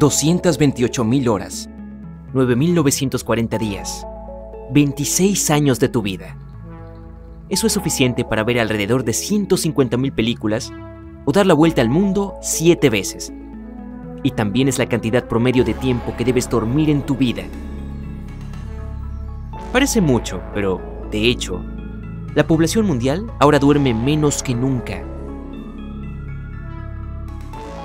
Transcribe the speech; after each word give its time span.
228.000 0.00 1.28
horas, 1.28 1.68
9.940 2.32 3.58
días, 3.58 4.06
26 4.72 5.50
años 5.50 5.78
de 5.78 5.90
tu 5.90 6.00
vida. 6.00 6.38
Eso 7.50 7.66
es 7.66 7.74
suficiente 7.74 8.24
para 8.24 8.42
ver 8.42 8.60
alrededor 8.60 9.04
de 9.04 9.12
150.000 9.12 10.14
películas 10.14 10.72
o 11.26 11.32
dar 11.32 11.44
la 11.44 11.52
vuelta 11.52 11.82
al 11.82 11.90
mundo 11.90 12.36
7 12.40 12.88
veces. 12.88 13.30
Y 14.22 14.30
también 14.30 14.68
es 14.68 14.78
la 14.78 14.88
cantidad 14.88 15.28
promedio 15.28 15.64
de 15.64 15.74
tiempo 15.74 16.14
que 16.16 16.24
debes 16.24 16.48
dormir 16.48 16.88
en 16.88 17.02
tu 17.02 17.14
vida. 17.14 17.42
Parece 19.70 20.00
mucho, 20.00 20.40
pero, 20.54 20.80
de 21.10 21.28
hecho, 21.28 21.62
la 22.34 22.46
población 22.46 22.86
mundial 22.86 23.30
ahora 23.38 23.58
duerme 23.58 23.92
menos 23.92 24.42
que 24.42 24.54
nunca. 24.54 25.04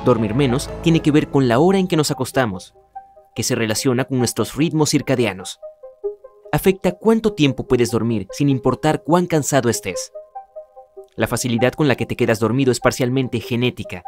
Dormir 0.05 0.35
menos 0.35 0.69
tiene 0.83 0.99
que 0.99 1.09
ver 1.09 1.29
con 1.29 1.47
la 1.47 1.57
hora 1.57 1.79
en 1.79 1.87
que 1.87 1.97
nos 1.97 2.11
acostamos, 2.11 2.75
que 3.33 3.41
se 3.41 3.55
relaciona 3.55 4.05
con 4.05 4.19
nuestros 4.19 4.55
ritmos 4.55 4.91
circadianos. 4.91 5.59
Afecta 6.51 6.91
cuánto 6.91 7.33
tiempo 7.33 7.65
puedes 7.67 7.89
dormir 7.89 8.27
sin 8.29 8.49
importar 8.49 9.01
cuán 9.01 9.25
cansado 9.25 9.67
estés. 9.67 10.13
La 11.15 11.25
facilidad 11.25 11.73
con 11.73 11.87
la 11.87 11.95
que 11.95 12.05
te 12.05 12.15
quedas 12.15 12.39
dormido 12.39 12.71
es 12.71 12.79
parcialmente 12.79 13.39
genética, 13.39 14.03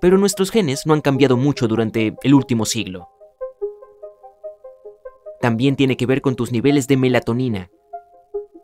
pero 0.00 0.18
nuestros 0.18 0.50
genes 0.50 0.84
no 0.84 0.94
han 0.94 1.00
cambiado 1.00 1.36
mucho 1.36 1.68
durante 1.68 2.16
el 2.24 2.34
último 2.34 2.66
siglo. 2.66 3.08
También 5.40 5.76
tiene 5.76 5.96
que 5.96 6.06
ver 6.06 6.22
con 6.22 6.34
tus 6.34 6.50
niveles 6.50 6.88
de 6.88 6.96
melatonina. 6.96 7.70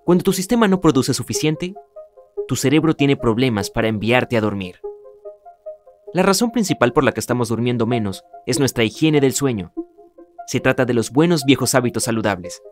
Cuando 0.05 0.25
tu 0.25 0.33
sistema 0.33 0.67
no 0.67 0.81
produce 0.81 1.15
suficiente, 1.15 1.75
tu 2.49 2.57
cerebro 2.57 2.95
tiene 2.95 3.17
problemas 3.17 3.71
para 3.71 3.87
enviarte 3.87 4.37
a 4.37 4.41
dormir. 4.41 4.81
La 6.17 6.23
razón 6.23 6.51
principal 6.51 6.95
por 6.95 7.05
la 7.05 7.13
que 7.13 7.21
estamos 7.21 7.51
durmiendo 7.51 7.85
menos 7.85 8.25
es 8.47 8.59
nuestra 8.59 8.85
higiene 8.85 9.21
del 9.21 9.35
sueño. 9.35 9.75
Se 10.47 10.61
trata 10.61 10.87
de 10.87 10.95
los 10.95 11.11
buenos 11.11 11.45
viejos 11.45 11.75
hábitos 11.75 12.05
saludables. 12.05 12.63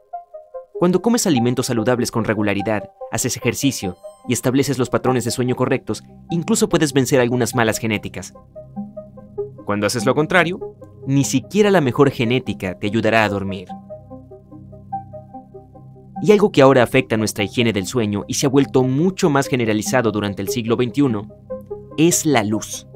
Cuando 0.79 1.03
comes 1.03 1.27
alimentos 1.27 1.67
saludables 1.67 2.11
con 2.11 2.25
regularidad, 2.25 2.89
haces 3.13 3.37
ejercicio 3.37 3.99
y 4.27 4.33
estableces 4.33 4.79
los 4.79 4.89
patrones 4.89 5.27
de 5.27 5.31
sueño 5.31 5.57
correctos, 5.57 6.03
incluso 6.31 6.71
puedes 6.71 6.95
vencer 6.95 7.21
algunas 7.21 7.55
malas 7.55 7.77
genéticas. 7.77 8.33
Cuando 9.67 9.87
haces 9.87 10.07
lo 10.07 10.15
contrario, 10.15 10.59
ni 11.07 11.25
siquiera 11.25 11.71
la 11.71 11.83
mejor 11.83 12.11
genética 12.11 12.79
te 12.79 12.87
ayudará 12.87 13.25
a 13.25 13.29
dormir. 13.29 13.69
Y 16.23 16.33
algo 16.33 16.51
que 16.51 16.63
ahora 16.63 16.83
afecta 16.83 17.19
nuestra 17.19 17.45
higiene 17.45 17.75
del 17.75 17.87
sueño 17.87 18.25
y 18.27 18.33
se 18.33 18.47
ha 18.47 18.49
vuelto 18.49 18.85
mucho 18.85 19.29
más 19.29 19.49
generalizado 19.49 20.13
durante 20.13 20.41
el 20.41 20.49
siglo 20.49 20.77
XXI 20.77 21.29
es 21.99 22.25
la 22.25 22.43
luz. 22.43 22.87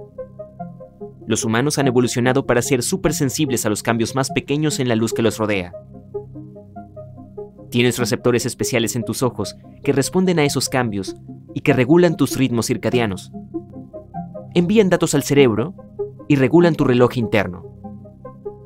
Los 1.28 1.44
humanos 1.44 1.78
han 1.78 1.86
evolucionado 1.86 2.46
para 2.46 2.62
ser 2.62 2.82
sensibles 2.82 3.66
a 3.66 3.68
los 3.68 3.82
cambios 3.82 4.14
más 4.14 4.30
pequeños 4.30 4.80
en 4.80 4.88
la 4.88 4.96
luz 4.96 5.12
que 5.12 5.20
los 5.20 5.36
rodea. 5.36 5.74
Tienes 7.70 7.98
receptores 7.98 8.46
especiales 8.46 8.96
en 8.96 9.04
tus 9.04 9.22
ojos 9.22 9.54
que 9.84 9.92
responden 9.92 10.38
a 10.38 10.44
esos 10.44 10.70
cambios 10.70 11.16
y 11.52 11.60
que 11.60 11.74
regulan 11.74 12.16
tus 12.16 12.38
ritmos 12.38 12.68
circadianos. 12.68 13.30
Envían 14.54 14.88
datos 14.88 15.14
al 15.14 15.22
cerebro 15.22 15.74
y 16.28 16.36
regulan 16.36 16.74
tu 16.74 16.84
reloj 16.84 17.18
interno. 17.18 17.62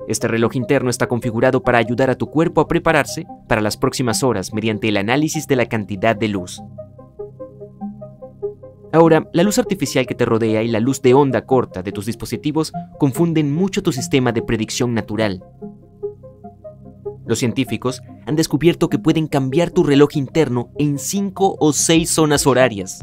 Este 0.06 0.29
reloj 0.29 0.55
interno 0.55 0.89
está 0.89 1.09
configurado 1.09 1.65
para 1.65 1.79
ayudar 1.79 2.11
a 2.11 2.15
tu 2.15 2.31
cuerpo 2.31 2.61
a 2.61 2.69
prepararse 2.69 3.27
para 3.49 3.61
las 3.61 3.77
próximas 3.77 4.23
horas 4.23 4.55
mediante 4.55 4.89
el 4.89 4.99
análisis 4.99 5.49
de 5.49 5.56
la 5.56 5.67
cantidad 5.67 6.15
de 6.15 6.29
luz. 6.29 6.62
Ahora, 8.93 9.29
la 9.33 9.43
luz 9.43 9.59
artificial 9.59 10.07
que 10.07 10.15
te 10.15 10.27
rodea 10.27 10.63
y 10.63 10.69
la 10.69 10.79
luz 10.79 11.01
de 11.01 11.15
onda 11.15 11.47
corta 11.47 11.83
de 11.83 11.93
tus 11.93 12.05
dispositivos 12.05 12.73
confunden 12.99 13.53
mucho 13.53 13.83
tu 13.83 13.91
sistema 13.91 14.33
de 14.33 14.43
predicción 14.43 14.93
natural. 14.93 15.43
Los 17.27 17.39
científicos 17.39 18.03
han 18.27 18.37
descubierto 18.37 18.91
que 18.91 18.99
pueden 18.99 19.29
cambiar 19.29 19.71
tu 19.71 19.83
reloj 19.83 20.17
interno 20.17 20.71
en 20.79 20.99
5 20.99 21.57
o 21.59 21.73
6 21.73 22.11
zonas 22.11 22.47
horarias. 22.47 23.01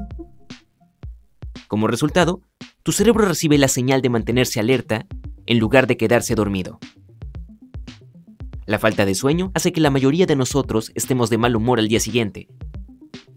Como 1.68 1.88
resultado, 1.88 2.42
tu 2.84 2.92
cerebro 2.92 3.26
recibe 3.26 3.58
la 3.58 3.68
señal 3.68 4.04
de 4.04 4.10
mantenerse 4.10 4.60
alerta 4.60 5.08
en 5.48 5.58
lugar 5.58 5.88
de 5.88 5.98
quedarse 5.98 6.36
dormido. 6.36 6.80
La 8.68 8.78
falta 8.78 9.06
de 9.06 9.16
sueño 9.16 9.52
hace 9.56 9.72
que 9.72 9.82
la 9.82 9.90
mayoría 9.90 10.28
de 10.28 10.36
nosotros 10.36 10.92
estemos 10.94 11.32
de 11.32 11.40
mal 11.40 11.56
humor 11.56 11.80
al 11.80 11.88
día 11.88 12.00
siguiente. 12.00 12.48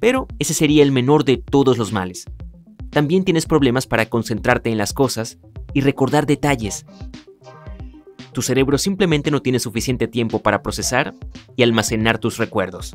Pero 0.03 0.29
ese 0.39 0.53
sería 0.53 0.83
el 0.83 0.93
menor 0.93 1.25
de 1.25 1.39
todos 1.39 1.79
los 1.79 1.93
males 1.93 2.27
también 2.93 3.25
tienes 3.25 3.47
problemas 3.47 3.87
para 3.87 4.07
concentrarte 4.07 4.71
en 4.71 4.77
las 4.77 4.93
cosas 4.93 5.39
y 5.73 5.81
recordar 5.81 6.27
detalles. 6.27 6.85
Tu 8.33 8.43
cerebro 8.43 8.77
simplemente 8.77 9.31
no 9.31 9.41
tiene 9.41 9.59
suficiente 9.59 10.09
tiempo 10.09 10.41
para 10.41 10.63
procesar 10.63 11.15
y 11.57 11.63
almacenar 11.63 12.19
tus 12.19 12.37
recuerdos. 12.37 12.95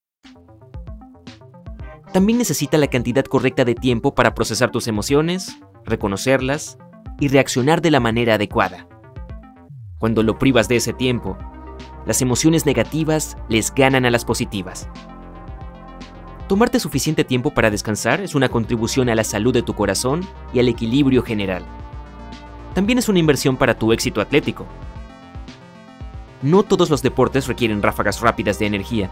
También 2.11 2.37
necesita 2.37 2.77
la 2.77 2.87
cantidad 2.87 3.23
correcta 3.23 3.63
de 3.63 3.75
tiempo 3.75 4.13
para 4.13 4.35
procesar 4.35 4.71
tus 4.71 4.87
emociones, 4.87 5.57
reconocerlas 5.85 6.77
y 7.19 7.29
reaccionar 7.29 7.81
de 7.81 7.91
la 7.91 7.99
manera 7.99 8.35
adecuada. 8.35 8.87
Cuando 9.97 10.23
lo 10.23 10.37
privas 10.37 10.67
de 10.67 10.75
ese 10.77 10.93
tiempo, 10.93 11.37
las 12.05 12.21
emociones 12.21 12.65
negativas 12.65 13.37
les 13.47 13.73
ganan 13.73 14.05
a 14.05 14.11
las 14.11 14.25
positivas. 14.25 14.89
Tomarte 16.49 16.79
suficiente 16.79 17.23
tiempo 17.23 17.51
para 17.53 17.69
descansar 17.69 18.19
es 18.19 18.35
una 18.35 18.49
contribución 18.49 19.07
a 19.07 19.15
la 19.15 19.23
salud 19.23 19.53
de 19.53 19.61
tu 19.61 19.73
corazón 19.73 20.27
y 20.53 20.59
al 20.59 20.67
equilibrio 20.67 21.23
general. 21.23 21.63
También 22.73 22.99
es 22.99 23.07
una 23.07 23.19
inversión 23.19 23.55
para 23.55 23.77
tu 23.77 23.93
éxito 23.93 24.19
atlético. 24.19 24.65
No 26.41 26.63
todos 26.63 26.89
los 26.89 27.01
deportes 27.01 27.47
requieren 27.47 27.81
ráfagas 27.81 28.19
rápidas 28.19 28.59
de 28.59 28.65
energía, 28.65 29.09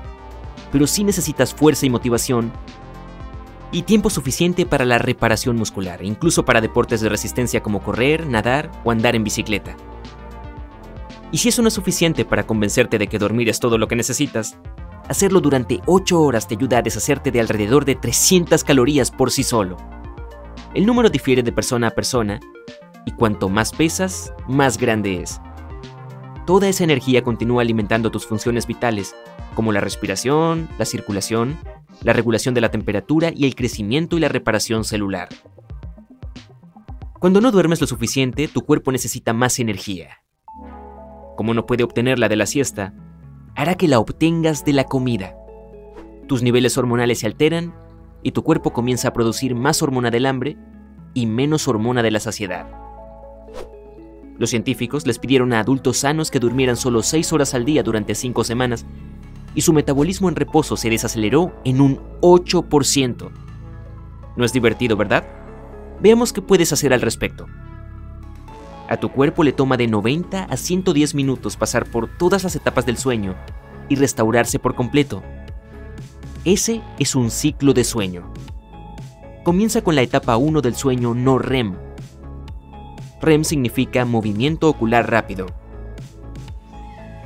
pero 0.72 0.86
sí 0.86 1.04
necesitas 1.04 1.54
fuerza 1.54 1.86
y 1.86 1.90
motivación 1.90 2.52
y 3.72 3.84
tiempo 3.84 4.10
suficiente 4.10 4.66
para 4.66 4.86
la 4.86 4.98
reparación 4.98 5.56
muscular, 5.56 6.04
incluso 6.04 6.44
para 6.46 6.62
deportes 6.62 7.02
de 7.02 7.10
resistencia 7.10 7.62
como 7.62 7.82
correr, 7.82 8.26
nadar 8.26 8.72
o 8.84 8.92
andar 8.92 9.16
en 9.16 9.24
bicicleta. 9.24 9.76
Y 11.32 11.38
si 11.38 11.50
eso 11.50 11.62
no 11.62 11.68
es 11.68 11.76
suficiente 11.76 12.26
para 12.26 12.48
convencerte 12.48 12.98
de 12.98 13.08
que 13.08 13.20
dormir 13.20 13.50
es 13.50 13.60
todo 13.60 13.78
lo 13.78 13.88
que 13.88 13.96
necesitas, 13.96 14.58
hacerlo 15.08 15.42
durante 15.42 15.82
8 15.86 16.20
horas 16.20 16.48
te 16.48 16.56
ayuda 16.56 16.80
a 16.80 16.82
deshacerte 16.82 17.32
de 17.32 17.40
alrededor 17.40 17.86
de 17.86 17.96
300 17.96 18.64
calorías 18.64 19.12
por 19.12 19.30
sí 19.30 19.44
solo. 19.44 19.78
El 20.74 20.86
número 20.86 21.10
difiere 21.10 21.44
de 21.44 21.52
persona 21.52 21.88
a 21.88 21.92
persona, 21.92 22.40
y 23.06 23.12
cuanto 23.12 23.50
más 23.50 23.72
pesas, 23.72 24.34
más 24.48 24.78
grande 24.78 25.22
es. 25.22 25.40
Toda 26.46 26.68
esa 26.68 26.84
energía 26.84 27.24
continúa 27.24 27.62
alimentando 27.62 28.10
tus 28.10 28.26
funciones 28.26 28.66
vitales, 28.66 29.16
como 29.60 29.74
la 29.74 29.82
respiración, 29.82 30.70
la 30.78 30.86
circulación 30.86 31.58
la 32.02 32.14
regulación 32.14 32.56
de 32.56 32.62
la 32.62 32.72
temperatura 32.72 33.34
y 33.36 33.44
el 33.46 33.56
crecimiento 33.56 34.16
y 34.16 34.22
la 34.22 34.30
reparación 34.30 34.86
celular. 34.86 35.28
Cuando 37.20 37.42
no 37.42 37.52
duermes 37.52 37.82
lo 37.82 37.88
suficiente, 37.88 38.48
tu 38.48 38.62
cuerpo 38.62 38.94
necesita 38.94 39.34
más 39.34 39.60
energía. 39.60 40.24
Como 41.36 41.54
no 41.54 41.66
puede 41.66 41.84
obtenerla 41.84 42.30
de 42.30 42.38
la 42.38 42.46
siesta, 42.46 42.94
hará 43.54 43.76
que 43.76 43.90
la 43.90 44.00
obtengas 44.00 44.64
de 44.64 44.72
la 44.72 44.86
comida. 44.86 45.36
Tus 46.30 46.42
niveles 46.42 46.78
hormonales 46.78 47.20
se 47.20 47.26
alteran 47.28 47.74
y 48.24 48.32
tu 48.32 48.44
cuerpo 48.44 48.72
comienza 48.72 49.10
a 49.10 49.14
producir 49.14 49.56
más 49.56 49.82
hormona 49.82 50.10
del 50.10 50.26
hambre 50.26 50.56
y 51.14 51.26
menos 51.26 51.68
hormona 51.68 52.02
de 52.02 52.12
la 52.12 52.22
saciedad. 52.22 52.66
Los 54.38 54.52
científicos 54.52 55.06
les 55.06 55.20
pidieron 55.20 55.52
a 55.52 55.60
adultos 55.60 55.98
sanos 55.98 56.32
que 56.32 56.40
durmieran 56.40 56.78
solo 56.78 57.04
6 57.04 57.34
horas 57.34 57.54
al 57.54 57.66
día 57.66 57.84
durante 57.84 58.16
5 58.16 58.46
semanas 58.46 58.86
y 59.56 59.62
su 59.62 59.74
metabolismo 59.74 60.30
en 60.30 60.36
reposo 60.36 60.78
se 60.78 60.90
desaceleró 60.90 61.54
en 61.64 61.82
un 61.82 62.00
8%. 62.22 63.32
No 64.36 64.46
es 64.46 64.54
divertido, 64.54 64.96
¿verdad? 64.96 65.26
Veamos 66.02 66.32
qué 66.34 66.42
puedes 66.42 66.72
hacer 66.72 66.94
al 66.94 67.02
respecto. 67.02 67.46
A 68.88 68.98
tu 68.98 69.10
cuerpo 69.10 69.44
le 69.44 69.54
toma 69.54 69.78
de 69.78 69.88
90 69.88 70.46
a 70.46 70.58
110 70.58 71.14
minutos 71.14 71.58
pasar 71.58 71.86
por 71.86 72.08
todas 72.18 72.44
las 72.44 72.56
etapas 72.56 72.86
del 72.86 72.98
sueño 72.98 73.36
y 73.88 73.96
restaurarse 73.96 74.60
por 74.60 74.76
completo. 74.76 75.22
Ese 76.46 76.82
es 76.98 77.16
un 77.16 77.30
ciclo 77.30 77.74
de 77.74 77.84
sueño. 77.84 78.34
Comienza 79.44 79.82
con 79.82 79.96
la 79.96 80.02
etapa 80.02 80.38
1 80.38 80.62
del 80.62 80.76
sueño 80.76 81.14
no 81.14 81.38
REM. 81.38 81.76
REM 83.22 83.44
significa 83.44 84.06
movimiento 84.06 84.70
ocular 84.70 85.12
rápido. 85.12 85.48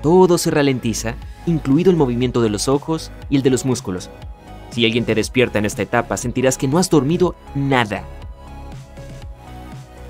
Todo 0.01 0.37
se 0.37 0.51
ralentiza, 0.51 1.15
incluido 1.45 1.91
el 1.91 1.97
movimiento 1.97 2.41
de 2.41 2.49
los 2.49 2.67
ojos 2.67 3.11
y 3.29 3.35
el 3.35 3.43
de 3.43 3.49
los 3.49 3.65
músculos. 3.65 4.09
Si 4.71 4.85
alguien 4.85 5.05
te 5.05 5.15
despierta 5.15 5.59
en 5.59 5.65
esta 5.65 5.81
etapa, 5.81 6.17
sentirás 6.17 6.57
que 6.57 6.67
no 6.67 6.77
has 6.77 6.89
dormido 6.89 7.35
nada. 7.53 8.03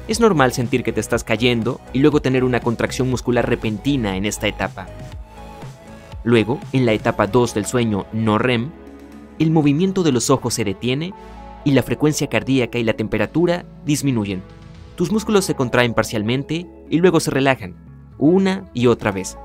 Es 0.08 0.20
normal 0.20 0.54
sentir 0.54 0.84
que 0.84 0.94
te 0.94 1.00
estás 1.00 1.24
cayendo 1.24 1.80
y 1.94 2.00
luego 2.00 2.22
tener 2.22 2.44
una 2.44 2.60
contracción 2.60 3.10
muscular 3.10 3.48
repentina 3.48 4.16
en 4.16 4.26
esta 4.26 4.48
etapa. 4.48 4.88
Luego, 6.24 6.60
en 6.72 6.86
la 6.86 6.94
etapa 6.94 7.28
2 7.28 7.54
del 7.54 7.66
sueño 7.66 8.06
no 8.14 8.38
REM, 8.38 8.72
el 9.40 9.52
movimiento 9.52 10.04
de 10.04 10.12
los 10.12 10.30
ojos 10.30 10.54
se 10.54 10.64
detiene 10.64 11.14
y 11.66 11.72
la 11.72 11.84
frecuencia 11.84 12.28
cardíaca 12.28 12.78
y 12.78 12.84
la 12.84 12.94
temperatura 12.94 13.66
disminuyen. 13.86 14.42
Tus 14.96 15.12
músculos 15.12 15.46
se 15.46 15.56
contraen 15.56 15.94
parcialmente 15.94 16.68
y 16.90 16.98
luego 17.00 17.20
se 17.20 17.32
relajan, 17.32 17.76
una 18.18 18.70
y 18.74 18.88
otra 18.88 19.12
vez. 19.12 19.38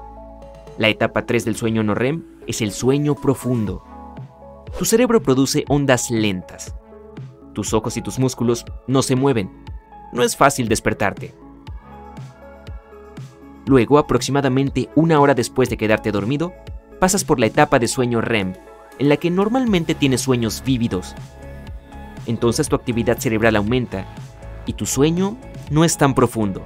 La 0.78 0.88
etapa 0.88 1.26
3 1.26 1.44
del 1.44 1.56
sueño 1.56 1.82
no 1.82 1.96
REM 1.96 2.22
es 2.46 2.62
el 2.62 2.70
sueño 2.70 3.16
profundo. 3.16 3.82
Tu 4.78 4.84
cerebro 4.84 5.20
produce 5.20 5.64
ondas 5.68 6.08
lentas. 6.08 6.72
Tus 7.52 7.74
ojos 7.74 7.96
y 7.96 8.02
tus 8.02 8.20
músculos 8.20 8.64
no 8.86 9.02
se 9.02 9.16
mueven. 9.16 9.50
No 10.12 10.22
es 10.22 10.36
fácil 10.36 10.68
despertarte. 10.68 11.34
Luego, 13.66 13.98
aproximadamente 13.98 14.88
una 14.94 15.18
hora 15.18 15.34
después 15.34 15.68
de 15.68 15.76
quedarte 15.76 16.12
dormido, 16.12 16.54
pasas 17.00 17.24
por 17.24 17.40
la 17.40 17.46
etapa 17.46 17.80
de 17.80 17.88
sueño 17.88 18.20
REM, 18.20 18.54
en 19.00 19.08
la 19.08 19.16
que 19.16 19.32
normalmente 19.32 19.96
tienes 19.96 20.20
sueños 20.20 20.62
vívidos. 20.64 21.16
Entonces 22.26 22.68
tu 22.68 22.76
actividad 22.76 23.18
cerebral 23.18 23.56
aumenta 23.56 24.06
y 24.64 24.74
tu 24.74 24.86
sueño 24.86 25.36
no 25.70 25.84
es 25.84 25.98
tan 25.98 26.14
profundo. 26.14 26.62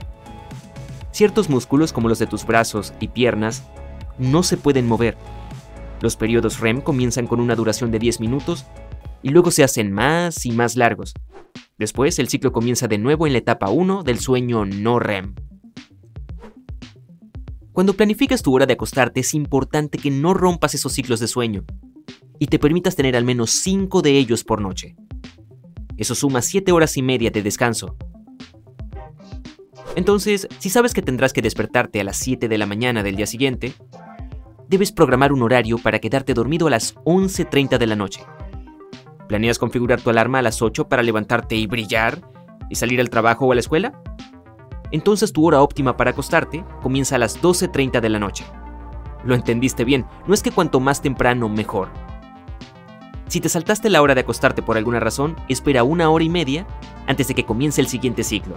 Ciertos 1.13 1.49
músculos 1.49 1.95
como 1.95 2.11
los 2.11 2.19
de 2.19 2.27
tus 2.27 2.45
brazos 2.45 2.93
y 3.01 3.09
piernas 3.09 3.63
no 4.19 4.43
se 4.43 4.57
pueden 4.57 4.87
mover. 4.87 5.17
Los 6.01 6.17
periodos 6.17 6.61
REM 6.61 6.81
comienzan 6.81 7.27
con 7.27 7.41
una 7.41 7.55
duración 7.55 7.91
de 7.91 7.99
10 7.99 8.21
minutos 8.21 8.67
y 9.23 9.31
luego 9.31 9.51
se 9.51 9.65
hacen 9.65 9.93
más 9.93 10.45
y 10.45 10.53
más 10.53 10.77
largos. 10.77 11.15
Después 11.79 12.19
el 12.19 12.29
ciclo 12.29 12.53
comienza 12.53 12.89
de 12.89 12.99
nuevo 12.99 13.27
en 13.27 13.33
la 13.33 13.39
etapa 13.39 13.71
1 13.71 14.03
del 14.03 14.19
sueño 14.19 14.65
no 14.65 14.99
REM. 14.99 15.35
Cuando 17.73 17.95
planificas 17.95 18.43
tu 18.43 18.55
hora 18.55 18.67
de 18.67 18.75
acostarte 18.75 19.21
es 19.21 19.33
importante 19.33 19.99
que 19.99 20.11
no 20.11 20.35
rompas 20.35 20.75
esos 20.75 20.93
ciclos 20.93 21.21
de 21.21 21.29
sueño 21.29 21.65
y 22.39 22.47
te 22.47 22.59
permitas 22.59 22.97
tener 22.97 23.17
al 23.17 23.25
menos 23.25 23.51
5 23.51 24.03
de 24.03 24.19
ellos 24.19 24.45
por 24.45 24.61
noche. 24.61 24.97
Eso 25.97 26.15
suma 26.15 26.43
7 26.43 26.73
horas 26.73 26.97
y 26.97 27.03
media 27.03 27.31
de 27.31 27.43
descanso. 27.43 27.97
Entonces, 29.95 30.49
si 30.59 30.71
sabes 30.71 30.95
que 30.95 31.03
tendrás 31.03 31.33
que 31.33 31.43
despertarte 31.43 32.01
a 32.01 32.05
las 32.05 32.17
7 32.17 32.49
de 32.49 32.59
la 32.59 32.67
mañana 32.67 33.03
del 33.03 33.17
día 33.17 33.27
siguiente, 33.27 33.75
debes 34.73 34.91
programar 34.91 35.35
un 35.35 35.43
horario 35.43 35.77
para 35.77 35.99
quedarte 35.99 36.33
dormido 36.33 36.67
a 36.67 36.71
las 36.71 36.95
11.30 37.05 37.77
de 37.77 37.87
la 37.87 37.95
noche. 37.95 38.25
¿Planeas 39.29 39.59
configurar 39.59 40.01
tu 40.01 40.09
alarma 40.09 40.39
a 40.39 40.43
las 40.43 40.63
8 40.63 40.89
para 40.89 41.03
levantarte 41.03 41.57
y 41.57 41.67
brillar 41.67 42.23
y 42.71 42.77
salir 42.77 42.99
al 42.99 43.11
trabajo 43.11 43.45
o 43.45 43.53
a 43.53 43.55
la 43.55 43.61
escuela? 43.61 44.03
Entonces 44.91 45.35
tu 45.35 45.47
hora 45.47 45.61
óptima 45.61 45.99
para 45.99 46.13
acostarte 46.13 46.65
comienza 46.81 47.17
a 47.17 47.19
las 47.19 47.43
12.30 47.43 48.01
de 48.01 48.09
la 48.09 48.19
noche. 48.19 48.47
Lo 49.25 49.35
entendiste 49.35 49.85
bien, 49.85 50.07
no 50.27 50.33
es 50.33 50.43
que 50.43 50.51
cuanto 50.51 50.81
más 50.81 51.03
temprano 51.03 51.51
mejor. 51.51 51.91
Si 53.29 53.43
te 53.43 53.51
saltaste 53.51 53.91
la 53.91 54.01
hora 54.01 54.15
de 54.15 54.23
acostarte 54.23 54.63
por 54.63 54.79
alguna 54.79 55.01
razón, 55.01 55.37
espera 55.51 55.85
una 55.85 56.09
hora 56.09 56.25
y 56.25 56.31
media 56.31 56.67
antes 57.07 57.29
de 57.29 57.35
que 57.35 57.45
comience 57.45 57.83
el 57.83 57.89
siguiente 57.89 58.25
ciclo. 58.25 58.57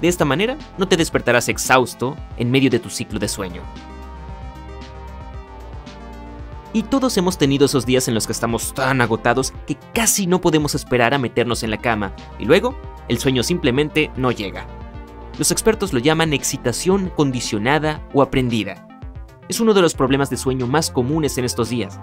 De 0.00 0.06
esta 0.06 0.24
manera, 0.24 0.56
no 0.78 0.86
te 0.86 0.96
despertarás 0.96 1.48
exhausto 1.48 2.14
en 2.36 2.52
medio 2.52 2.70
de 2.70 2.78
tu 2.78 2.88
ciclo 2.88 3.18
de 3.18 3.26
sueño. 3.26 3.62
Y 6.74 6.82
todos 6.82 7.16
hemos 7.16 7.38
tenido 7.38 7.64
esos 7.64 7.86
días 7.86 8.08
en 8.08 8.14
los 8.14 8.26
que 8.26 8.32
estamos 8.32 8.74
tan 8.74 9.00
agotados 9.00 9.54
que 9.66 9.78
casi 9.94 10.26
no 10.26 10.42
podemos 10.42 10.74
esperar 10.74 11.14
a 11.14 11.18
meternos 11.18 11.62
en 11.62 11.70
la 11.70 11.78
cama 11.78 12.12
y 12.38 12.44
luego 12.44 12.76
el 13.08 13.18
sueño 13.18 13.42
simplemente 13.42 14.10
no 14.16 14.30
llega. 14.30 14.66
Los 15.38 15.50
expertos 15.50 15.94
lo 15.94 16.00
llaman 16.00 16.34
excitación 16.34 17.10
condicionada 17.16 18.06
o 18.12 18.20
aprendida. 18.20 18.86
Es 19.48 19.60
uno 19.60 19.72
de 19.72 19.80
los 19.80 19.94
problemas 19.94 20.28
de 20.28 20.36
sueño 20.36 20.66
más 20.66 20.90
comunes 20.90 21.38
en 21.38 21.46
estos 21.46 21.70
días, 21.70 21.98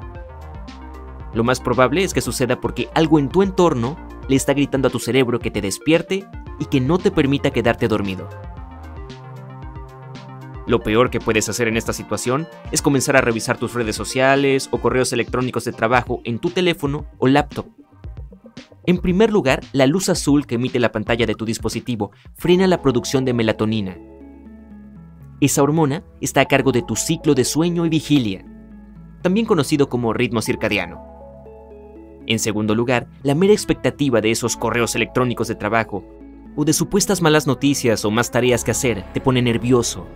lo 1.33 1.44
más 1.44 1.62
probable 1.62 2.03
es 2.03 2.13
que 2.13 2.21
suceda 2.21 2.59
porque 2.59 2.89
algo 2.94 3.18
en 3.18 3.29
tu 3.29 3.41
entorno 3.41 3.95
le 4.27 4.35
está 4.35 4.53
gritando 4.53 4.88
a 4.88 4.91
tu 4.91 5.00
cerebro 5.00 5.39
que 5.39 5.51
te 5.51 5.62
despierte 5.62 6.25
y 6.59 6.65
que 6.65 6.81
no 6.81 6.97
te 6.97 7.12
permita 7.12 7.51
quedarte 7.51 7.88
dormido. 7.88 8.27
Lo 10.71 10.79
peor 10.79 11.09
que 11.09 11.19
puedes 11.19 11.50
hacer 11.50 11.68
en 11.68 11.75
esta 11.75 11.91
situación 11.91 12.47
es 12.71 12.81
comenzar 12.81 13.18
a 13.18 13.21
revisar 13.21 13.57
tus 13.57 13.73
redes 13.73 13.94
sociales 13.94 14.69
o 14.71 14.77
correos 14.77 15.12
electrónicos 15.12 15.65
de 15.65 15.73
trabajo 15.73 16.21
en 16.23 16.39
tu 16.39 16.50
teléfono 16.50 17.07
o 17.18 17.27
laptop. 17.27 17.65
En 18.85 19.00
primer 19.00 19.33
lugar, 19.33 19.59
la 19.73 19.85
luz 19.85 20.07
azul 20.07 20.47
que 20.47 20.56
emite 20.56 20.79
la 20.79 20.94
pantalla 20.94 21.25
de 21.25 21.35
tu 21.35 21.44
dispositivo 21.44 22.12
frena 22.35 22.68
la 22.68 22.81
producción 22.81 23.25
de 23.25 23.33
melatonina. 23.33 23.97
Esa 25.41 25.62
hormona 25.62 26.06
está 26.21 26.39
a 26.39 26.45
cargo 26.45 26.71
de 26.71 26.83
tu 26.83 26.95
ciclo 26.95 27.35
de 27.35 27.44
sueño 27.44 27.85
y 27.85 27.89
vigilia, 27.89 28.45
también 29.21 29.45
conocido 29.45 29.89
como 29.89 30.13
ritmo 30.13 30.41
circadiano. 30.41 31.03
En 32.27 32.39
segundo 32.39 32.75
lugar, 32.75 33.09
la 33.23 33.35
mera 33.35 33.51
expectativa 33.51 34.21
de 34.21 34.31
esos 34.31 34.56
correos 34.56 34.95
electrónicos 34.95 35.50
de 35.50 35.56
trabajo 35.56 36.06
o 36.56 36.63
de 36.63 36.71
supuestas 36.71 37.21
malas 37.21 37.45
noticias 37.45 38.06
o 38.06 38.09
más 38.09 38.31
tareas 38.31 38.63
que 38.63 38.71
hacer 38.71 39.03
te 39.12 39.19
pone 39.19 39.41
nervioso. 39.41 40.07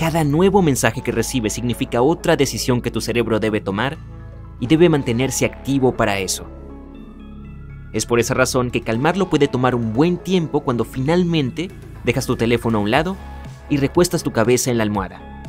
Cada 0.00 0.24
nuevo 0.24 0.62
mensaje 0.62 1.02
que 1.02 1.12
recibes 1.12 1.52
significa 1.52 2.00
otra 2.00 2.34
decisión 2.34 2.80
que 2.80 2.90
tu 2.90 3.02
cerebro 3.02 3.38
debe 3.38 3.60
tomar 3.60 3.98
y 4.58 4.66
debe 4.66 4.88
mantenerse 4.88 5.44
activo 5.44 5.94
para 5.94 6.20
eso. 6.20 6.46
Es 7.92 8.06
por 8.06 8.18
esa 8.18 8.32
razón 8.32 8.70
que 8.70 8.80
calmarlo 8.80 9.28
puede 9.28 9.46
tomar 9.46 9.74
un 9.74 9.92
buen 9.92 10.16
tiempo 10.16 10.60
cuando 10.60 10.86
finalmente 10.86 11.68
dejas 12.02 12.24
tu 12.24 12.34
teléfono 12.34 12.78
a 12.78 12.80
un 12.80 12.90
lado 12.90 13.14
y 13.68 13.76
recuestas 13.76 14.22
tu 14.22 14.32
cabeza 14.32 14.70
en 14.70 14.78
la 14.78 14.84
almohada. 14.84 15.42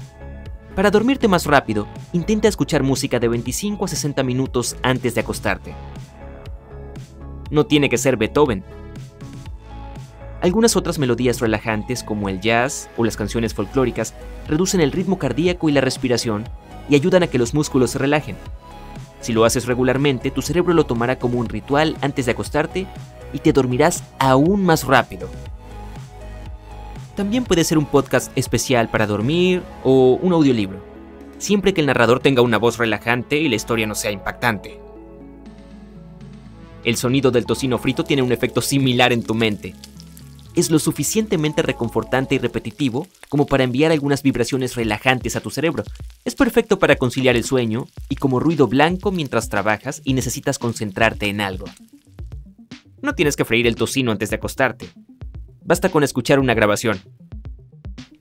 Para 0.76 0.92
dormirte 0.92 1.30
más 1.30 1.46
rápido, 1.46 1.88
intenta 2.12 2.50
escuchar 2.50 2.84
música 2.84 3.22
de 3.22 3.30
25 3.30 3.86
a 3.86 3.88
60 3.88 4.22
minutos 4.22 4.76
antes 4.84 5.16
de 5.16 5.22
acostarte. 5.22 5.74
No 7.50 7.68
tiene 7.68 7.88
que 7.88 7.98
ser 7.98 8.18
Beethoven. 8.18 8.66
Algunas 10.42 10.76
otras 10.76 10.98
melodías 10.98 11.40
relajantes 11.40 12.04
como 12.04 12.28
el 12.28 12.42
jazz 12.42 12.90
o 12.98 13.06
las 13.06 13.16
canciones 13.16 13.54
folclóricas 13.54 14.16
reducen 14.48 14.82
el 14.82 14.92
ritmo 14.92 15.20
cardíaco 15.20 15.70
y 15.70 15.72
la 15.72 15.82
respiración 15.82 16.46
y 16.90 16.96
ayudan 16.96 17.22
a 17.22 17.28
que 17.28 17.38
los 17.38 17.54
músculos 17.54 17.92
se 17.92 18.00
relajen. 18.00 18.36
Si 19.22 19.34
lo 19.34 19.46
haces 19.46 19.68
regularmente, 19.68 20.32
tu 20.32 20.42
cerebro 20.42 20.74
lo 20.74 20.86
tomará 20.86 21.20
como 21.20 21.38
un 21.38 21.48
ritual 21.48 21.96
antes 22.02 22.26
de 22.26 22.32
acostarte 22.32 22.88
y 23.34 23.40
te 23.40 23.54
dormirás 23.54 24.04
aún 24.18 24.66
más 24.66 24.84
rápido. 24.84 25.30
También 27.16 27.44
puede 27.44 27.64
ser 27.64 27.78
un 27.78 27.86
podcast 27.86 28.36
especial 28.36 28.90
para 28.90 29.06
dormir 29.06 29.62
o 29.84 30.18
un 30.24 30.34
audiolibro, 30.34 30.80
siempre 31.38 31.72
que 31.72 31.82
el 31.82 31.88
narrador 31.88 32.20
tenga 32.20 32.42
una 32.42 32.58
voz 32.58 32.80
relajante 32.80 33.38
y 33.38 33.48
la 33.48 33.58
historia 33.58 33.86
no 33.86 33.94
sea 33.94 34.10
impactante. 34.10 34.80
El 36.84 36.98
sonido 36.98 37.30
del 37.30 37.46
tocino 37.46 37.78
frito 37.78 38.04
tiene 38.04 38.24
un 38.24 38.32
efecto 38.32 38.60
similar 38.60 39.14
en 39.14 39.22
tu 39.22 39.36
mente. 39.36 39.76
Es 40.56 40.70
lo 40.70 40.80
suficientemente 40.80 41.62
reconfortante 41.62 42.36
y 42.36 42.38
repetitivo 42.38 43.08
como 43.30 43.46
para 43.46 43.64
enviar 43.64 43.92
algunas 43.92 44.22
vibraciones 44.22 44.76
relajantes 44.76 45.36
a 45.36 45.42
tu 45.42 45.50
cerebro. 45.50 45.84
Es 46.26 46.36
perfecto 46.36 46.78
para 46.78 46.98
conciliar 46.98 47.38
el 47.38 47.46
sueño 47.46 47.88
y 48.10 48.16
como 48.16 48.40
ruido 48.40 48.68
blanco 48.68 49.12
mientras 49.12 49.48
trabajas 49.48 50.02
y 50.04 50.14
necesitas 50.14 50.60
concentrarte 50.60 51.28
en 51.28 51.40
algo. 51.40 51.66
No 53.02 53.16
tienes 53.16 53.36
que 53.36 53.46
freír 53.46 53.66
el 53.66 53.76
tocino 53.76 54.12
antes 54.12 54.30
de 54.30 54.36
acostarte. 54.36 54.90
Basta 55.64 55.90
con 55.90 56.04
escuchar 56.04 56.40
una 56.40 56.54
grabación. 56.54 57.00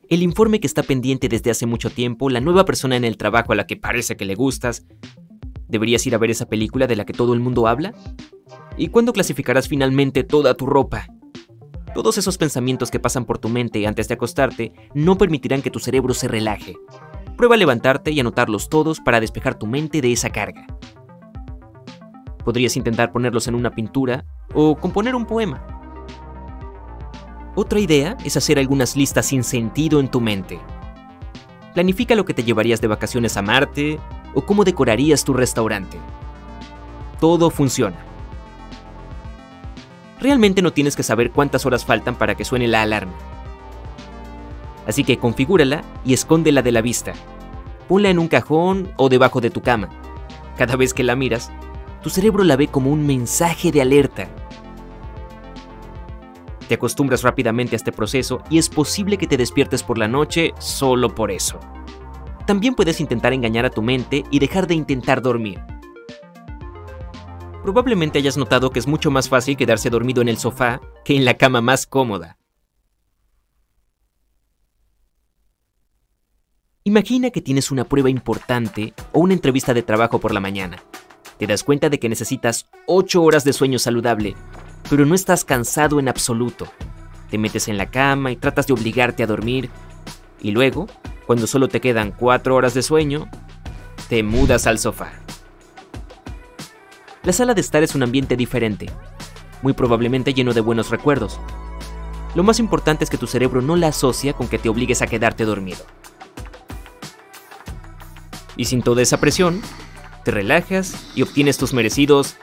El 0.08 0.22
informe 0.22 0.60
que 0.60 0.66
está 0.66 0.82
pendiente 0.82 1.28
desde 1.28 1.50
hace 1.50 1.66
mucho 1.66 1.90
tiempo, 1.90 2.30
la 2.30 2.40
nueva 2.40 2.64
persona 2.64 2.96
en 2.96 3.04
el 3.04 3.16
trabajo 3.16 3.52
a 3.52 3.56
la 3.56 3.66
que 3.66 3.76
parece 3.76 4.16
que 4.16 4.24
le 4.24 4.36
gustas. 4.36 4.84
¿Deberías 5.68 6.06
ir 6.06 6.14
a 6.14 6.18
ver 6.18 6.30
esa 6.30 6.48
película 6.48 6.86
de 6.86 6.96
la 6.96 7.04
que 7.04 7.12
todo 7.12 7.34
el 7.34 7.40
mundo 7.40 7.66
habla? 7.66 7.92
¿Y 8.76 8.88
cuándo 8.88 9.12
clasificarás 9.12 9.68
finalmente 9.68 10.24
toda 10.24 10.54
tu 10.54 10.66
ropa? 10.66 11.06
Todos 11.94 12.18
esos 12.18 12.38
pensamientos 12.38 12.90
que 12.90 13.00
pasan 13.00 13.24
por 13.24 13.38
tu 13.38 13.48
mente 13.48 13.84
antes 13.86 14.06
de 14.06 14.14
acostarte 14.14 14.72
no 14.94 15.18
permitirán 15.18 15.60
que 15.60 15.72
tu 15.72 15.80
cerebro 15.80 16.14
se 16.14 16.28
relaje. 16.28 16.76
Prueba 17.36 17.56
levantarte 17.56 18.12
y 18.12 18.20
anotarlos 18.20 18.68
todos 18.68 19.00
para 19.00 19.18
despejar 19.18 19.56
tu 19.58 19.66
mente 19.66 20.00
de 20.00 20.12
esa 20.12 20.30
carga. 20.30 20.66
Podrías 22.44 22.76
intentar 22.76 23.10
ponerlos 23.10 23.48
en 23.48 23.56
una 23.56 23.72
pintura 23.72 24.24
o 24.54 24.76
componer 24.76 25.16
un 25.16 25.26
poema. 25.26 25.66
Otra 27.56 27.80
idea 27.80 28.16
es 28.24 28.36
hacer 28.36 28.60
algunas 28.60 28.96
listas 28.96 29.26
sin 29.26 29.42
sentido 29.42 29.98
en 29.98 30.08
tu 30.08 30.20
mente. 30.20 30.60
Planifica 31.74 32.14
lo 32.14 32.24
que 32.24 32.34
te 32.34 32.44
llevarías 32.44 32.80
de 32.80 32.88
vacaciones 32.88 33.36
a 33.36 33.42
Marte 33.42 33.98
o 34.32 34.42
cómo 34.42 34.62
decorarías 34.62 35.24
tu 35.24 35.34
restaurante. 35.34 35.98
Todo 37.18 37.50
funciona. 37.50 38.09
Realmente 40.20 40.60
no 40.60 40.72
tienes 40.72 40.96
que 40.96 41.02
saber 41.02 41.30
cuántas 41.30 41.64
horas 41.64 41.84
faltan 41.84 42.14
para 42.14 42.34
que 42.34 42.44
suene 42.44 42.68
la 42.68 42.82
alarma. 42.82 43.12
Así 44.86 45.04
que 45.04 45.18
configúrala 45.18 45.82
y 46.04 46.12
escóndela 46.12 46.62
de 46.62 46.72
la 46.72 46.82
vista. 46.82 47.12
Ponla 47.88 48.10
en 48.10 48.18
un 48.18 48.28
cajón 48.28 48.92
o 48.96 49.08
debajo 49.08 49.40
de 49.40 49.50
tu 49.50 49.62
cama. 49.62 49.88
Cada 50.56 50.76
vez 50.76 50.92
que 50.92 51.02
la 51.02 51.16
miras, 51.16 51.50
tu 52.02 52.10
cerebro 52.10 52.44
la 52.44 52.56
ve 52.56 52.68
como 52.68 52.90
un 52.90 53.06
mensaje 53.06 53.72
de 53.72 53.80
alerta. 53.80 54.28
Te 56.68 56.74
acostumbras 56.74 57.22
rápidamente 57.22 57.74
a 57.74 57.78
este 57.78 57.90
proceso 57.90 58.42
y 58.48 58.58
es 58.58 58.68
posible 58.68 59.16
que 59.16 59.26
te 59.26 59.36
despiertes 59.36 59.82
por 59.82 59.98
la 59.98 60.06
noche 60.06 60.52
solo 60.58 61.14
por 61.14 61.30
eso. 61.30 61.58
También 62.46 62.74
puedes 62.74 63.00
intentar 63.00 63.32
engañar 63.32 63.64
a 63.64 63.70
tu 63.70 63.82
mente 63.82 64.24
y 64.30 64.38
dejar 64.38 64.66
de 64.66 64.74
intentar 64.74 65.22
dormir. 65.22 65.60
Probablemente 67.62 68.18
hayas 68.18 68.38
notado 68.38 68.70
que 68.70 68.78
es 68.78 68.86
mucho 68.86 69.10
más 69.10 69.28
fácil 69.28 69.56
quedarse 69.56 69.90
dormido 69.90 70.22
en 70.22 70.28
el 70.28 70.38
sofá 70.38 70.80
que 71.04 71.14
en 71.14 71.24
la 71.24 71.34
cama 71.34 71.60
más 71.60 71.86
cómoda. 71.86 72.38
Imagina 76.84 77.30
que 77.30 77.42
tienes 77.42 77.70
una 77.70 77.84
prueba 77.84 78.08
importante 78.08 78.94
o 79.12 79.20
una 79.20 79.34
entrevista 79.34 79.74
de 79.74 79.82
trabajo 79.82 80.18
por 80.18 80.32
la 80.32 80.40
mañana. 80.40 80.82
Te 81.38 81.46
das 81.46 81.62
cuenta 81.62 81.90
de 81.90 82.00
que 82.00 82.08
necesitas 82.08 82.70
8 82.86 83.22
horas 83.22 83.44
de 83.44 83.52
sueño 83.52 83.78
saludable, 83.78 84.34
pero 84.88 85.04
no 85.04 85.14
estás 85.14 85.44
cansado 85.44 86.00
en 86.00 86.08
absoluto. 86.08 86.66
Te 87.30 87.36
metes 87.36 87.68
en 87.68 87.76
la 87.76 87.90
cama 87.90 88.32
y 88.32 88.36
tratas 88.36 88.66
de 88.66 88.72
obligarte 88.72 89.22
a 89.22 89.26
dormir. 89.26 89.68
Y 90.40 90.52
luego, 90.52 90.86
cuando 91.26 91.46
solo 91.46 91.68
te 91.68 91.82
quedan 91.82 92.12
4 92.12 92.54
horas 92.56 92.72
de 92.72 92.82
sueño, 92.82 93.28
te 94.08 94.22
mudas 94.22 94.66
al 94.66 94.78
sofá. 94.78 95.12
La 97.22 97.34
sala 97.34 97.52
de 97.52 97.60
estar 97.60 97.82
es 97.82 97.94
un 97.94 98.02
ambiente 98.02 98.34
diferente, 98.34 98.86
muy 99.60 99.74
probablemente 99.74 100.32
lleno 100.32 100.54
de 100.54 100.62
buenos 100.62 100.88
recuerdos. 100.88 101.38
Lo 102.34 102.42
más 102.42 102.58
importante 102.58 103.04
es 103.04 103.10
que 103.10 103.18
tu 103.18 103.26
cerebro 103.26 103.60
no 103.60 103.76
la 103.76 103.88
asocia 103.88 104.32
con 104.32 104.48
que 104.48 104.58
te 104.58 104.70
obligues 104.70 105.02
a 105.02 105.06
quedarte 105.06 105.44
dormido. 105.44 105.84
Y 108.56 108.64
sin 108.64 108.80
toda 108.80 109.02
esa 109.02 109.20
presión, 109.20 109.60
te 110.24 110.30
relajas 110.30 110.94
y 111.14 111.20
obtienes 111.20 111.58
tus 111.58 111.74
merecidos 111.74 112.36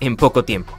en 0.00 0.16
poco 0.16 0.46
tiempo. 0.46 0.72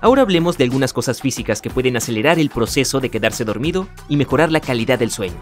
Ahora 0.00 0.22
hablemos 0.22 0.56
de 0.56 0.64
algunas 0.64 0.94
cosas 0.94 1.20
físicas 1.20 1.60
que 1.60 1.68
pueden 1.68 1.98
acelerar 1.98 2.38
el 2.38 2.48
proceso 2.48 3.00
de 3.00 3.10
quedarse 3.10 3.44
dormido 3.44 3.86
y 4.08 4.16
mejorar 4.16 4.50
la 4.50 4.60
calidad 4.60 4.98
del 4.98 5.10
sueño. 5.10 5.36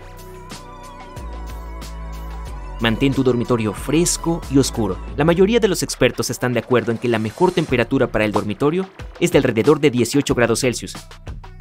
Mantén 2.85 3.14
tu 3.14 3.25
dormitorio 3.25 3.73
fresco 3.73 4.43
y 4.50 4.59
oscuro. 4.59 4.99
La 5.17 5.25
mayoría 5.25 5.59
de 5.59 5.69
los 5.69 5.83
expertos 5.83 6.29
están 6.29 6.53
de 6.53 6.59
acuerdo 6.59 6.93
en 6.93 6.99
que 6.99 7.09
la 7.09 7.19
mejor 7.19 7.50
temperatura 7.50 8.09
para 8.09 8.26
el 8.26 8.33
dormitorio 8.33 8.87
es 9.21 9.33
de 9.33 9.38
alrededor 9.38 9.81
de 9.81 9.91
18 9.91 10.35
grados 10.35 10.61
Celsius. 10.61 10.95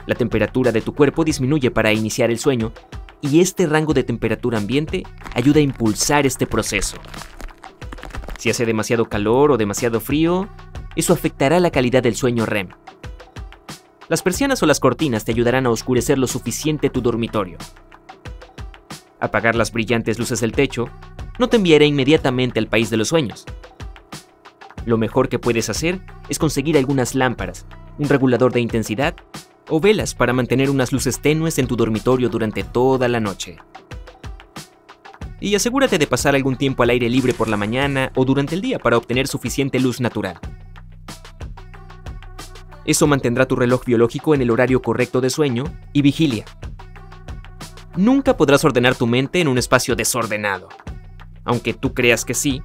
La 0.06 0.16
temperatura 0.16 0.74
de 0.74 0.82
tu 0.82 0.94
cuerpo 0.94 1.24
disminuye 1.24 1.72
para 1.72 1.94
iniciar 1.94 2.30
el 2.30 2.40
sueño 2.40 2.74
y 3.22 3.40
este 3.40 3.68
rango 3.68 3.94
de 3.94 4.04
temperatura 4.04 4.58
ambiente 4.58 5.04
ayuda 5.34 5.60
a 5.60 5.64
impulsar 5.64 6.26
este 6.26 6.46
proceso. 6.46 6.98
Si 8.38 8.50
hace 8.50 8.66
demasiado 8.66 9.08
calor 9.08 9.52
o 9.52 9.56
demasiado 9.56 10.02
frío, 10.02 10.50
eso 10.98 11.14
afectará 11.14 11.62
la 11.62 11.72
calidad 11.72 12.04
del 12.04 12.18
sueño 12.18 12.46
REM. 12.46 12.68
Las 14.10 14.24
persianas 14.24 14.62
o 14.62 14.66
las 14.66 14.82
cortinas 14.82 15.24
te 15.24 15.32
ayudarán 15.32 15.68
a 15.68 15.70
oscurecer 15.70 16.18
lo 16.18 16.28
suficiente 16.28 16.90
tu 16.90 17.00
dormitorio. 17.02 17.58
Apagar 19.24 19.56
las 19.56 19.72
brillantes 19.72 20.20
luces 20.20 20.42
del 20.42 20.52
techo 20.52 20.90
no 21.40 21.48
te 21.48 21.56
enviará 21.56 21.86
inmediatamente 21.86 22.60
al 22.60 22.68
país 22.68 22.90
de 22.90 22.98
los 22.98 23.08
sueños. 23.08 23.46
Lo 24.86 24.98
mejor 24.98 25.30
que 25.30 25.40
puedes 25.40 25.70
hacer 25.70 26.02
es 26.28 26.38
conseguir 26.38 26.78
algunas 26.78 27.16
lámparas, 27.16 27.66
un 27.98 28.10
regulador 28.10 28.52
de 28.52 28.60
intensidad 28.60 29.16
o 29.70 29.80
velas 29.80 30.14
para 30.14 30.34
mantener 30.34 30.70
unas 30.70 30.92
luces 30.92 31.22
tenues 31.22 31.58
en 31.58 31.68
tu 31.68 31.78
dormitorio 31.78 32.28
durante 32.28 32.66
toda 32.66 33.08
la 33.08 33.22
noche. 33.22 33.56
Y 35.40 35.56
asegúrate 35.56 35.98
de 35.98 36.08
pasar 36.08 36.36
algún 36.36 36.58
tiempo 36.58 36.84
al 36.84 36.90
aire 36.90 37.10
libre 37.10 37.34
por 37.34 37.48
la 37.48 37.56
mañana 37.56 38.12
o 38.16 38.26
durante 38.26 38.56
el 38.56 38.62
día 38.62 38.78
para 38.78 38.98
obtener 38.98 39.30
suficiente 39.30 39.80
luz 39.80 40.02
natural. 40.02 40.38
Eso 42.84 43.08
mantendrá 43.08 43.46
tu 43.46 43.56
reloj 43.56 43.86
biológico 43.86 44.36
en 44.36 44.42
el 44.42 44.52
horario 44.52 44.82
correcto 44.82 45.22
de 45.22 45.30
sueño 45.30 45.64
y 45.94 46.02
vigilia. 46.02 46.44
Nunca 47.96 48.36
podrás 48.36 48.66
ordenar 48.66 48.96
tu 48.96 49.06
mente 49.06 49.40
en 49.40 49.48
un 49.48 49.58
espacio 49.58 49.96
desordenado. 49.96 50.70
Aunque 51.44 51.74
tú 51.74 51.94
creas 51.94 52.26
que 52.26 52.34
sí, 52.34 52.64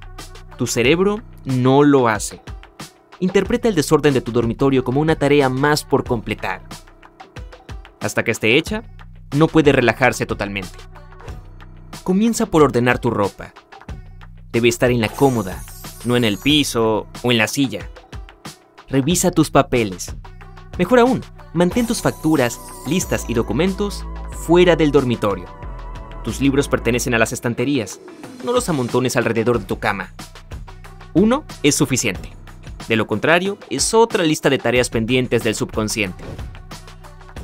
tu 0.57 0.65
cerebro 0.65 1.21
no 1.45 1.83
lo 1.83 2.07
hace. 2.07 2.41
Interpreta 3.19 3.67
el 3.67 3.75
desorden 3.75 4.13
de 4.13 4.21
tu 4.21 4.31
dormitorio 4.31 4.83
como 4.83 5.01
una 5.01 5.17
tarea 5.17 5.49
más 5.49 5.83
por 5.83 6.03
completar. 6.03 6.61
Hasta 7.99 8.23
que 8.23 8.31
esté 8.31 8.57
hecha, 8.57 8.83
no 9.35 9.47
puede 9.47 9.71
relajarse 9.71 10.25
totalmente. 10.25 10.77
Comienza 12.03 12.47
por 12.47 12.63
ordenar 12.63 12.97
tu 12.97 13.11
ropa. 13.11 13.53
Debe 14.51 14.69
estar 14.69 14.89
en 14.89 15.01
la 15.01 15.09
cómoda, 15.09 15.63
no 16.05 16.17
en 16.17 16.23
el 16.23 16.39
piso 16.39 17.07
o 17.21 17.31
en 17.31 17.37
la 17.37 17.47
silla. 17.47 17.87
Revisa 18.87 19.29
tus 19.29 19.51
papeles. 19.51 20.15
Mejor 20.79 20.99
aún, 20.99 21.21
mantén 21.53 21.87
tus 21.87 22.01
facturas, 22.01 22.59
listas 22.87 23.25
y 23.27 23.33
documentos 23.33 24.05
fuera 24.31 24.75
del 24.75 24.91
dormitorio. 24.91 25.45
Tus 26.23 26.41
libros 26.41 26.67
pertenecen 26.67 27.13
a 27.13 27.17
las 27.17 27.31
estanterías, 27.31 27.99
no 28.43 28.51
los 28.51 28.69
amontones 28.69 29.15
alrededor 29.15 29.59
de 29.59 29.65
tu 29.65 29.79
cama. 29.79 30.13
Uno 31.13 31.43
es 31.63 31.75
suficiente. 31.75 32.31
De 32.87 32.95
lo 32.95 33.07
contrario, 33.07 33.57
es 33.69 33.93
otra 33.93 34.23
lista 34.23 34.49
de 34.49 34.57
tareas 34.57 34.89
pendientes 34.89 35.43
del 35.43 35.55
subconsciente. 35.55 36.23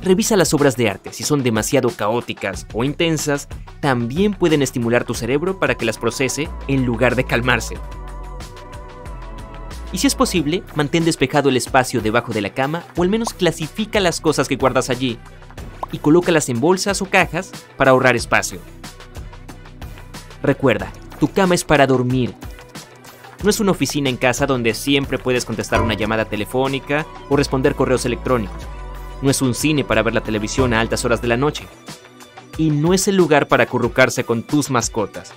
Revisa 0.02 0.36
las 0.36 0.54
obras 0.54 0.78
de 0.78 0.90
arte. 0.90 1.14
Si 1.14 1.24
son 1.24 1.42
demasiado 1.42 1.90
caóticas 1.90 2.68
o 2.74 2.84
intensas, 2.84 3.48
también 3.80 4.34
pueden 4.34 4.62
estimular 4.62 5.04
tu 5.04 5.16
cerebro 5.16 5.60
para 5.60 5.76
que 5.76 5.86
las 5.86 5.98
procese 5.98 6.48
en 6.68 6.86
lugar 6.86 7.16
de 7.16 7.24
calmarse. 7.24 7.76
Y 9.96 9.98
si 9.98 10.08
es 10.08 10.16
posible, 10.16 10.62
mantén 10.76 11.06
despejado 11.06 11.48
el 11.48 11.56
espacio 11.56 12.02
debajo 12.02 12.34
de 12.34 12.42
la 12.42 12.50
cama 12.50 12.84
o 12.98 13.04
al 13.04 13.08
menos 13.08 13.32
clasifica 13.32 14.02
las 14.02 14.20
cosas 14.20 14.50
que 14.50 14.58
guardas 14.58 14.90
allí 14.90 15.18
y 15.94 16.00
colócalas 16.00 16.50
en 16.50 16.60
bolsas 16.60 17.02
o 17.02 17.06
cajas 17.06 17.50
para 17.78 17.92
ahorrar 17.92 18.18
espacio. 18.18 18.60
Recuerda, 20.44 20.92
tu 21.18 21.32
cama 21.32 21.56
es 21.56 21.64
para 21.64 21.88
dormir. 21.88 22.36
No 23.42 23.50
es 23.50 23.62
una 23.62 23.72
oficina 23.72 24.10
en 24.10 24.18
casa 24.18 24.46
donde 24.46 24.74
siempre 24.74 25.18
puedes 25.18 25.46
contestar 25.46 25.80
una 25.82 25.94
llamada 25.94 26.26
telefónica 26.26 27.06
o 27.30 27.38
responder 27.38 27.74
correos 27.74 28.06
electrónicos. 28.06 28.64
No 29.22 29.32
es 29.32 29.42
un 29.42 29.56
cine 29.56 29.86
para 29.86 30.04
ver 30.04 30.14
la 30.14 30.24
televisión 30.24 30.74
a 30.74 30.82
altas 30.82 31.06
horas 31.06 31.22
de 31.22 31.30
la 31.30 31.38
noche. 31.38 31.66
Y 32.58 32.70
no 32.70 32.94
es 32.94 33.08
el 33.08 33.16
lugar 33.16 33.48
para 33.48 33.64
acurrucarse 33.64 34.26
con 34.26 34.44
tus 34.44 34.70
mascotas. 34.70 35.32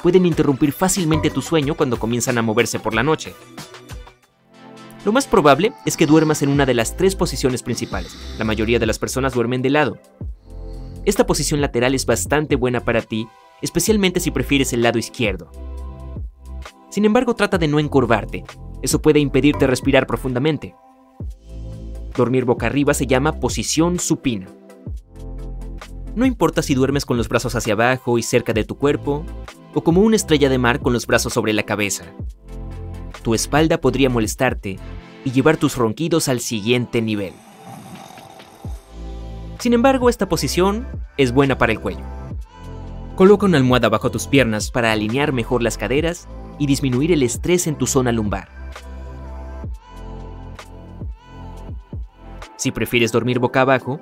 Pueden 0.00 0.24
interrumpir 0.24 0.72
fácilmente 0.72 1.30
tu 1.30 1.42
sueño 1.42 1.74
cuando 1.74 1.98
comienzan 1.98 2.38
a 2.38 2.42
moverse 2.42 2.78
por 2.78 2.94
la 2.94 3.02
noche. 3.02 3.34
Lo 5.04 5.12
más 5.12 5.26
probable 5.26 5.72
es 5.84 5.96
que 5.96 6.06
duermas 6.06 6.42
en 6.42 6.48
una 6.48 6.66
de 6.66 6.74
las 6.74 6.96
tres 6.96 7.16
posiciones 7.16 7.62
principales. 7.62 8.16
La 8.38 8.44
mayoría 8.44 8.78
de 8.78 8.86
las 8.86 8.98
personas 8.98 9.34
duermen 9.34 9.62
de 9.62 9.70
lado. 9.70 9.98
Esta 11.04 11.26
posición 11.26 11.60
lateral 11.60 11.94
es 11.94 12.06
bastante 12.06 12.56
buena 12.56 12.80
para 12.80 13.02
ti 13.02 13.26
especialmente 13.62 14.20
si 14.20 14.30
prefieres 14.30 14.74
el 14.74 14.82
lado 14.82 14.98
izquierdo. 14.98 15.50
Sin 16.90 17.06
embargo, 17.06 17.34
trata 17.34 17.56
de 17.56 17.68
no 17.68 17.78
encorvarte, 17.78 18.44
eso 18.82 19.00
puede 19.00 19.20
impedirte 19.20 19.66
respirar 19.66 20.06
profundamente. 20.06 20.74
Dormir 22.14 22.44
boca 22.44 22.66
arriba 22.66 22.92
se 22.92 23.06
llama 23.06 23.40
posición 23.40 23.98
supina. 23.98 24.48
No 26.14 26.26
importa 26.26 26.60
si 26.60 26.74
duermes 26.74 27.06
con 27.06 27.16
los 27.16 27.30
brazos 27.30 27.54
hacia 27.54 27.72
abajo 27.72 28.18
y 28.18 28.22
cerca 28.22 28.52
de 28.52 28.64
tu 28.64 28.76
cuerpo, 28.76 29.24
o 29.72 29.82
como 29.82 30.02
una 30.02 30.16
estrella 30.16 30.50
de 30.50 30.58
mar 30.58 30.80
con 30.80 30.92
los 30.92 31.06
brazos 31.06 31.32
sobre 31.32 31.54
la 31.54 31.62
cabeza. 31.62 32.04
Tu 33.22 33.34
espalda 33.34 33.80
podría 33.80 34.10
molestarte 34.10 34.78
y 35.24 35.30
llevar 35.30 35.56
tus 35.56 35.76
ronquidos 35.76 36.28
al 36.28 36.40
siguiente 36.40 37.00
nivel. 37.00 37.32
Sin 39.58 39.72
embargo, 39.74 40.08
esta 40.08 40.28
posición 40.28 40.88
es 41.16 41.32
buena 41.32 41.56
para 41.56 41.72
el 41.72 41.80
cuello. 41.80 42.04
Coloca 43.14 43.46
una 43.46 43.58
almohada 43.58 43.88
bajo 43.88 44.10
tus 44.10 44.26
piernas 44.26 44.70
para 44.70 44.90
alinear 44.90 45.32
mejor 45.32 45.62
las 45.62 45.78
caderas 45.78 46.26
y 46.58 46.66
disminuir 46.66 47.12
el 47.12 47.22
estrés 47.22 47.66
en 47.66 47.76
tu 47.76 47.86
zona 47.86 48.10
lumbar. 48.10 48.48
Si 52.56 52.72
prefieres 52.72 53.12
dormir 53.12 53.38
boca 53.38 53.60
abajo, 53.60 54.00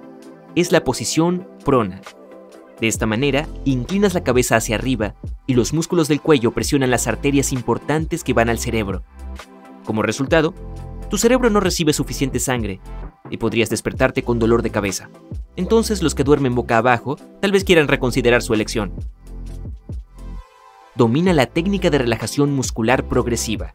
es 0.55 0.73
la 0.73 0.85
posición 0.85 1.47
prona. 1.65 2.01
De 2.81 2.89
esta 2.89 3.07
manera, 3.07 3.47
inclinas 3.65 4.15
la 4.15 4.25
cabeza 4.25 4.57
hacia 4.57 4.77
arriba 4.77 5.15
y 5.47 5.55
los 5.55 5.75
músculos 5.75 6.09
del 6.09 6.23
cuello 6.23 6.53
presionan 6.53 6.91
las 6.91 7.07
arterias 7.07 7.53
importantes 7.53 8.25
que 8.25 8.33
van 8.33 8.49
al 8.49 8.59
cerebro. 8.59 9.03
Como 9.85 10.03
resultado, 10.03 10.55
tu 11.11 11.19
cerebro 11.19 11.51
no 11.51 11.61
recibe 11.61 11.93
suficiente 11.93 12.39
sangre 12.39 12.81
y 13.29 13.37
podrías 13.37 13.69
despertarte 13.69 14.23
con 14.23 14.39
dolor 14.39 14.63
de 14.63 14.71
cabeza. 14.71 15.11
Entonces 15.57 16.03
los 16.03 16.15
que 16.15 16.25
duermen 16.25 16.55
boca 16.55 16.79
abajo 16.79 17.17
tal 17.41 17.53
vez 17.53 17.65
quieran 17.65 17.89
reconsiderar 17.89 18.41
su 18.41 18.55
elección. 18.55 18.93
Domina 20.95 21.33
la 21.33 21.47
técnica 21.47 21.91
de 21.91 21.99
relajación 21.99 22.53
muscular 22.53 23.05
progresiva. 23.09 23.75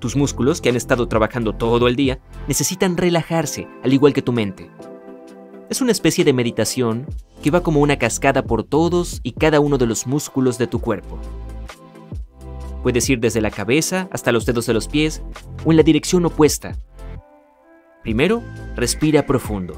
Tus 0.00 0.16
músculos, 0.16 0.60
que 0.60 0.68
han 0.68 0.76
estado 0.76 1.06
trabajando 1.06 1.52
todo 1.52 1.86
el 1.86 1.94
día, 1.94 2.18
necesitan 2.48 2.96
relajarse, 2.96 3.68
al 3.84 3.92
igual 3.92 4.12
que 4.12 4.22
tu 4.22 4.32
mente. 4.32 4.68
Es 5.70 5.80
una 5.80 5.92
especie 5.92 6.24
de 6.24 6.32
meditación 6.32 7.06
que 7.42 7.50
va 7.50 7.62
como 7.62 7.80
una 7.80 7.98
cascada 7.98 8.44
por 8.44 8.62
todos 8.62 9.20
y 9.22 9.32
cada 9.32 9.60
uno 9.60 9.76
de 9.76 9.86
los 9.86 10.06
músculos 10.06 10.58
de 10.58 10.68
tu 10.68 10.80
cuerpo. 10.80 11.18
Puedes 12.82 13.08
ir 13.10 13.20
desde 13.20 13.40
la 13.40 13.50
cabeza 13.50 14.08
hasta 14.10 14.32
los 14.32 14.46
dedos 14.46 14.66
de 14.66 14.74
los 14.74 14.88
pies 14.88 15.22
o 15.64 15.70
en 15.70 15.76
la 15.76 15.82
dirección 15.82 16.24
opuesta. 16.24 16.76
Primero, 18.02 18.42
respira 18.74 19.26
profundo. 19.26 19.74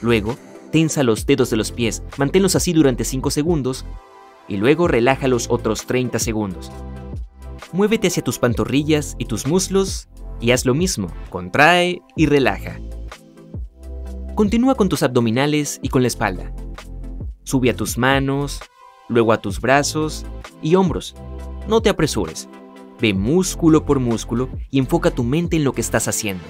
Luego, 0.00 0.36
tensa 0.72 1.02
los 1.02 1.26
dedos 1.26 1.50
de 1.50 1.56
los 1.56 1.72
pies, 1.72 2.02
manténlos 2.16 2.56
así 2.56 2.72
durante 2.72 3.04
5 3.04 3.30
segundos 3.30 3.84
y 4.48 4.56
luego 4.56 4.88
relaja 4.88 5.28
los 5.28 5.50
otros 5.50 5.86
30 5.86 6.18
segundos. 6.18 6.70
Muévete 7.72 8.08
hacia 8.08 8.24
tus 8.24 8.38
pantorrillas 8.38 9.16
y 9.18 9.26
tus 9.26 9.46
muslos 9.46 10.08
y 10.40 10.50
haz 10.50 10.64
lo 10.66 10.74
mismo, 10.74 11.08
contrae 11.30 12.02
y 12.16 12.26
relaja. 12.26 12.78
Continúa 14.34 14.74
con 14.74 14.88
tus 14.88 15.02
abdominales 15.02 15.78
y 15.82 15.88
con 15.88 16.02
la 16.02 16.08
espalda. 16.08 16.52
Sube 17.46 17.70
a 17.70 17.76
tus 17.76 17.96
manos, 17.96 18.60
luego 19.08 19.32
a 19.32 19.40
tus 19.40 19.60
brazos 19.60 20.26
y 20.62 20.74
hombros. 20.74 21.14
No 21.68 21.80
te 21.80 21.88
apresures. 21.88 22.48
Ve 23.00 23.14
músculo 23.14 23.86
por 23.86 24.00
músculo 24.00 24.48
y 24.68 24.80
enfoca 24.80 25.12
tu 25.12 25.22
mente 25.22 25.54
en 25.54 25.62
lo 25.62 25.72
que 25.72 25.80
estás 25.80 26.08
haciendo. 26.08 26.42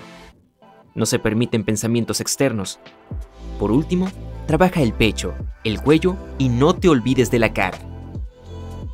No 0.94 1.04
se 1.04 1.18
permiten 1.18 1.64
pensamientos 1.64 2.22
externos. 2.22 2.80
Por 3.58 3.72
último, 3.72 4.08
trabaja 4.46 4.80
el 4.80 4.94
pecho, 4.94 5.34
el 5.64 5.82
cuello 5.82 6.16
y 6.38 6.48
no 6.48 6.74
te 6.74 6.88
olvides 6.88 7.30
de 7.30 7.40
la 7.40 7.52
cara. 7.52 7.78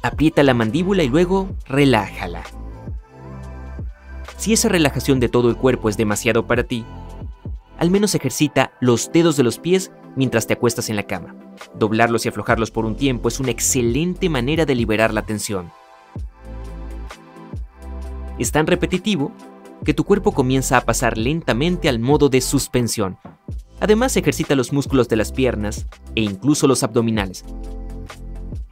Aprieta 0.02 0.42
la 0.42 0.54
mandíbula 0.54 1.04
y 1.04 1.08
luego 1.08 1.50
relájala. 1.66 2.42
Si 4.38 4.52
esa 4.52 4.68
relajación 4.68 5.20
de 5.20 5.28
todo 5.28 5.48
el 5.50 5.56
cuerpo 5.56 5.88
es 5.88 5.96
demasiado 5.96 6.48
para 6.48 6.64
ti, 6.64 6.84
al 7.78 7.92
menos 7.92 8.16
ejercita 8.16 8.72
los 8.80 9.12
dedos 9.12 9.36
de 9.36 9.44
los 9.44 9.60
pies 9.60 9.92
mientras 10.16 10.48
te 10.48 10.54
acuestas 10.54 10.90
en 10.90 10.96
la 10.96 11.04
cama. 11.04 11.36
Doblarlos 11.74 12.24
y 12.24 12.28
aflojarlos 12.28 12.70
por 12.70 12.84
un 12.84 12.96
tiempo 12.96 13.28
es 13.28 13.40
una 13.40 13.50
excelente 13.50 14.28
manera 14.28 14.66
de 14.66 14.74
liberar 14.74 15.12
la 15.12 15.22
tensión. 15.22 15.70
Es 18.38 18.52
tan 18.52 18.66
repetitivo 18.66 19.32
que 19.84 19.94
tu 19.94 20.04
cuerpo 20.04 20.32
comienza 20.32 20.76
a 20.76 20.82
pasar 20.82 21.18
lentamente 21.18 21.88
al 21.88 21.98
modo 21.98 22.28
de 22.28 22.40
suspensión. 22.40 23.18
Además 23.80 24.16
ejercita 24.16 24.54
los 24.54 24.72
músculos 24.72 25.08
de 25.08 25.16
las 25.16 25.32
piernas 25.32 25.86
e 26.14 26.22
incluso 26.22 26.66
los 26.66 26.82
abdominales. 26.82 27.44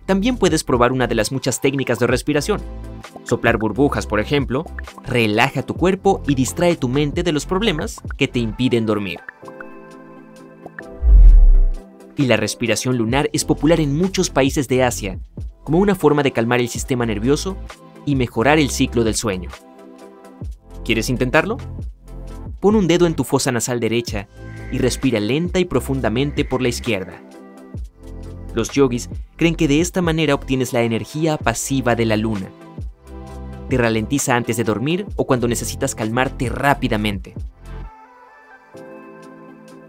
También 0.06 0.37
puedes 0.37 0.64
probar 0.64 0.92
una 0.92 1.06
de 1.06 1.14
las 1.14 1.32
muchas 1.32 1.61
técnicas 1.61 1.99
de 1.99 2.06
respiración, 2.06 2.61
Soplar 3.25 3.59
burbujas, 3.59 4.06
por 4.06 4.20
ejemplo, 4.20 4.64
relaja 5.06 5.62
tu 5.62 5.75
cuerpo 5.75 6.23
y 6.26 6.35
distrae 6.35 6.76
tu 6.76 6.88
mente 6.88 7.23
de 7.23 7.32
los 7.32 7.47
problemas 7.47 8.00
que 8.16 8.28
te 8.28 8.38
impiden 8.38 8.87
dormir. 8.87 9.20
Y 12.21 12.27
la 12.27 12.37
respiración 12.37 12.99
lunar 12.99 13.31
es 13.33 13.47
popular 13.47 13.81
en 13.81 13.97
muchos 13.97 14.29
países 14.29 14.69
de 14.69 14.85
Asia 14.85 15.19
como 15.65 15.79
una 15.79 15.95
forma 15.95 16.23
de 16.23 16.33
calmar 16.33 16.61
el 16.61 16.69
sistema 16.69 17.06
nervioso 17.06 17.56
y 18.04 18.15
mejorar 18.15 18.59
el 18.59 18.69
ciclo 18.69 19.04
del 19.04 19.15
sueño. 19.15 19.49
¿Quieres 20.85 21.09
intentarlo? 21.09 21.56
Pon 22.61 22.76
un 22.76 22.87
dedo 22.89 23.06
en 23.06 23.15
tu 23.15 23.25
fosa 23.25 23.52
nasal 23.52 23.80
derecha 23.80 24.28
y 24.71 24.76
respira 24.76 25.19
lenta 25.19 25.61
y 25.61 25.65
profundamente 25.65 26.45
por 26.45 26.61
la 26.61 26.69
izquierda. 26.69 27.23
Los 28.54 28.71
yogis 28.71 29.09
creen 29.37 29.54
que 29.54 29.67
de 29.67 29.80
esta 29.80 30.02
manera 30.02 30.35
obtienes 30.35 30.75
la 30.75 30.83
energía 30.83 31.39
pasiva 31.39 31.97
de 31.97 32.04
la 32.04 32.19
luna 32.19 32.50
te 33.71 33.78
ralentiza 33.78 34.35
antes 34.35 34.56
de 34.56 34.65
dormir 34.65 35.06
o 35.17 35.26
cuando 35.26 35.49
necesitas 35.49 35.95
calmarte 35.95 36.49
rápidamente. 36.49 37.35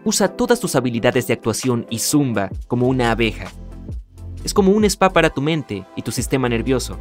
Usa 0.04 0.30
todas 0.30 0.60
tus 0.60 0.76
habilidades 0.76 1.28
de 1.28 1.34
actuación 1.34 1.86
y 1.90 2.00
zumba 2.00 2.50
como 2.68 2.88
una 2.88 3.12
abeja. 3.12 3.52
Es 4.44 4.54
como 4.54 4.72
un 4.72 4.84
spa 4.86 5.14
para 5.14 5.30
tu 5.30 5.42
mente 5.42 5.86
y 5.96 6.02
tu 6.02 6.12
sistema 6.12 6.50
nervioso. 6.50 6.98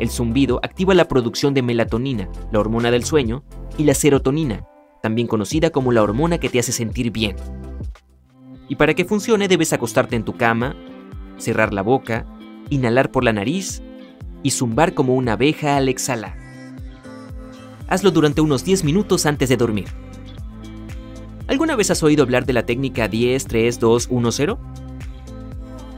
El 0.00 0.10
zumbido 0.10 0.58
activa 0.64 0.94
la 0.94 1.06
producción 1.06 1.54
de 1.54 1.62
melatonina, 1.62 2.28
la 2.50 2.58
hormona 2.58 2.90
del 2.90 3.04
sueño, 3.04 3.44
y 3.78 3.84
la 3.84 3.94
serotonina, 3.94 4.66
también 5.00 5.28
conocida 5.28 5.70
como 5.70 5.92
la 5.92 6.02
hormona 6.02 6.38
que 6.38 6.48
te 6.48 6.58
hace 6.58 6.72
sentir 6.72 7.12
bien. 7.12 7.36
Y 8.68 8.74
para 8.74 8.94
que 8.94 9.04
funcione 9.04 9.46
debes 9.46 9.72
acostarte 9.72 10.16
en 10.16 10.24
tu 10.24 10.36
cama, 10.36 10.74
cerrar 11.38 11.72
la 11.72 11.82
boca, 11.82 12.26
inhalar 12.68 13.12
por 13.12 13.22
la 13.22 13.32
nariz 13.32 13.80
y 14.42 14.50
zumbar 14.50 14.94
como 14.94 15.14
una 15.14 15.34
abeja 15.34 15.76
al 15.76 15.88
exhalar. 15.88 16.36
Hazlo 17.86 18.10
durante 18.10 18.40
unos 18.40 18.64
10 18.64 18.82
minutos 18.82 19.24
antes 19.24 19.48
de 19.48 19.56
dormir. 19.56 20.01
¿Alguna 21.48 21.74
vez 21.74 21.90
has 21.90 22.02
oído 22.02 22.22
hablar 22.22 22.46
de 22.46 22.52
la 22.52 22.64
técnica 22.64 23.08
10, 23.08 23.46
3, 23.46 23.80
2, 23.80 24.08
1, 24.10 24.32
0? 24.32 24.58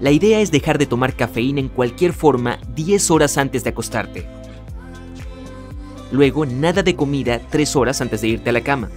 La 0.01 0.11
idea 0.11 0.41
es 0.41 0.51
dejar 0.51 0.79
de 0.79 0.87
tomar 0.87 1.15
cafeína 1.15 1.61
en 1.61 1.69
cualquier 1.69 2.13
forma 2.13 2.59
10 2.75 3.11
horas 3.11 3.37
antes 3.37 3.63
de 3.63 3.71
acostarte. 3.71 4.27
Luego, 6.11 6.47
nada 6.47 6.83
de 6.83 6.97
comida 6.97 7.41
3 7.51 7.77
horas 7.77 8.01
antes 8.01 8.23
de 8.23 8.29
irte 8.29 8.51
a 8.51 8.53
la 8.55 8.63
cama. 8.63 8.89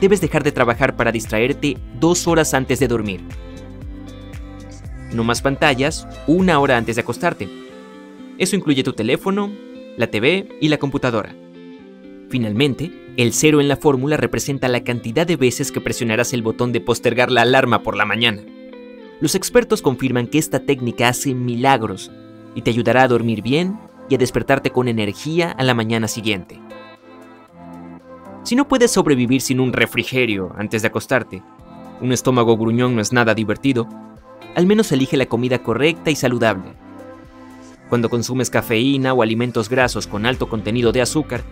Debes 0.00 0.20
dejar 0.20 0.44
de 0.44 0.52
trabajar 0.52 0.96
para 0.96 1.12
distraerte 1.12 1.78
2 1.98 2.26
horas 2.28 2.52
antes 2.54 2.78
de 2.78 2.88
dormir. 2.88 3.20
No 5.12 5.24
más 5.24 5.42
pantallas 5.42 6.06
una 6.26 6.58
hora 6.60 6.76
antes 6.76 6.96
de 6.96 7.02
acostarte. 7.02 7.48
Eso 8.38 8.56
incluye 8.56 8.82
tu 8.82 8.92
teléfono, 8.92 9.50
la 9.96 10.08
TV 10.08 10.48
y 10.60 10.68
la 10.68 10.78
computadora. 10.78 11.34
Finalmente, 12.30 13.01
el 13.16 13.32
cero 13.32 13.60
en 13.60 13.68
la 13.68 13.76
fórmula 13.76 14.16
representa 14.16 14.68
la 14.68 14.84
cantidad 14.84 15.26
de 15.26 15.36
veces 15.36 15.70
que 15.70 15.80
presionarás 15.80 16.32
el 16.32 16.42
botón 16.42 16.72
de 16.72 16.80
postergar 16.80 17.30
la 17.30 17.42
alarma 17.42 17.82
por 17.82 17.96
la 17.96 18.06
mañana. 18.06 18.42
Los 19.20 19.34
expertos 19.34 19.82
confirman 19.82 20.26
que 20.26 20.38
esta 20.38 20.60
técnica 20.60 21.08
hace 21.08 21.34
milagros 21.34 22.10
y 22.54 22.62
te 22.62 22.70
ayudará 22.70 23.02
a 23.02 23.08
dormir 23.08 23.42
bien 23.42 23.78
y 24.08 24.14
a 24.14 24.18
despertarte 24.18 24.70
con 24.70 24.88
energía 24.88 25.50
a 25.50 25.62
la 25.62 25.74
mañana 25.74 26.08
siguiente. 26.08 26.58
Si 28.44 28.56
no 28.56 28.66
puedes 28.66 28.90
sobrevivir 28.90 29.40
sin 29.40 29.60
un 29.60 29.72
refrigerio 29.72 30.52
antes 30.56 30.82
de 30.82 30.88
acostarte, 30.88 31.42
un 32.00 32.12
estómago 32.12 32.56
gruñón 32.56 32.96
no 32.96 33.00
es 33.02 33.12
nada 33.12 33.34
divertido, 33.34 33.88
al 34.54 34.66
menos 34.66 34.90
elige 34.90 35.16
la 35.16 35.26
comida 35.26 35.62
correcta 35.62 36.10
y 36.10 36.16
saludable 36.16 36.74
cuando 37.92 38.08
consumes 38.08 38.48
cafeína 38.48 39.12
o 39.12 39.22
alimentos 39.22 39.68
grasos 39.68 40.06
con 40.06 40.24
alto 40.24 40.48
contenido 40.48 40.92
de 40.92 41.02
azúcar, 41.02 41.42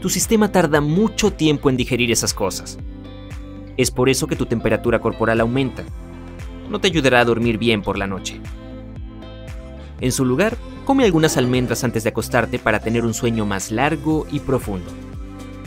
tu 0.00 0.08
sistema 0.08 0.52
tarda 0.52 0.80
mucho 0.80 1.32
tiempo 1.32 1.70
en 1.70 1.76
digerir 1.76 2.10
esas 2.10 2.34
cosas. 2.34 2.78
Es 3.76 3.90
por 3.90 4.08
eso 4.08 4.26
que 4.26 4.36
tu 4.36 4.46
temperatura 4.46 5.00
corporal 5.00 5.40
aumenta. 5.40 5.84
No 6.70 6.80
te 6.80 6.88
ayudará 6.88 7.20
a 7.20 7.24
dormir 7.24 7.58
bien 7.58 7.82
por 7.82 7.98
la 7.98 8.06
noche. 8.06 8.40
En 10.00 10.12
su 10.12 10.24
lugar, 10.24 10.56
come 10.84 11.04
algunas 11.04 11.36
almendras 11.36 11.84
antes 11.84 12.04
de 12.04 12.10
acostarte 12.10 12.58
para 12.58 12.80
tener 12.80 13.04
un 13.04 13.14
sueño 13.14 13.46
más 13.46 13.70
largo 13.70 14.26
y 14.30 14.40
profundo. 14.40 14.90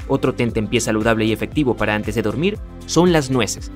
Otro 0.07 0.35
pie 0.35 0.81
saludable 0.81 1.25
y 1.25 1.31
efectivo 1.31 1.75
para 1.75 1.95
antes 1.95 2.15
de 2.15 2.21
dormir 2.21 2.57
son 2.85 3.11
las 3.11 3.29
nueces. 3.29 3.71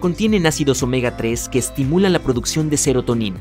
Contienen 0.00 0.46
ácidos 0.46 0.82
omega 0.82 1.16
3 1.16 1.48
que 1.48 1.58
estimulan 1.58 2.12
la 2.12 2.18
producción 2.18 2.70
de 2.70 2.76
serotonina 2.76 3.40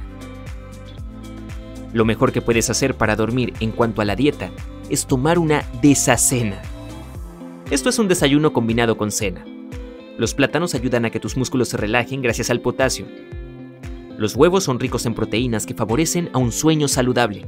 lo 1.95 2.03
mejor 2.03 2.33
que 2.33 2.41
puedes 2.41 2.69
hacer 2.69 2.95
para 2.95 3.15
dormir 3.15 3.53
en 3.61 3.71
cuanto 3.71 4.01
a 4.01 4.05
la 4.05 4.17
dieta 4.17 4.51
es 4.89 5.06
tomar 5.06 5.39
una 5.39 5.63
desacena. 5.82 6.62
Esto 7.71 7.89
es 7.89 8.00
un 8.00 8.08
desayuno 8.08 8.54
combinado 8.54 8.98
con 8.98 9.12
cena. 9.12 9.45
Los 10.17 10.34
plátanos 10.34 10.76
ayudan 10.76 11.06
a 11.06 11.10
que 11.10 11.19
tus 11.19 11.36
músculos 11.36 11.69
se 11.69 11.78
relajen 11.78 12.21
gracias 12.21 12.50
al 12.50 12.62
potasio. 12.62 13.06
Los 14.17 14.36
huevos 14.36 14.63
son 14.63 14.80
ricos 14.80 15.06
en 15.06 15.13
proteínas 15.13 15.65
que 15.65 15.74
favorecen 15.74 16.30
a 16.34 16.38
un 16.38 16.52
sueño 16.52 16.88
saludable. 16.88 17.45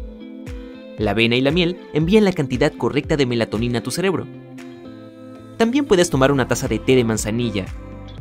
La 0.97 1.11
avena 1.11 1.35
y 1.35 1.41
la 1.41 1.51
miel 1.51 1.77
envían 1.93 2.25
la 2.25 2.33
cantidad 2.33 2.73
correcta 2.73 3.15
de 3.15 3.25
melatonina 3.25 3.79
a 3.79 3.83
tu 3.83 3.91
cerebro. 3.91 4.27
También 5.57 5.85
puedes 5.85 6.09
tomar 6.09 6.31
una 6.31 6.47
taza 6.47 6.67
de 6.67 6.79
té 6.79 6.95
de 6.95 7.03
manzanilla, 7.03 7.65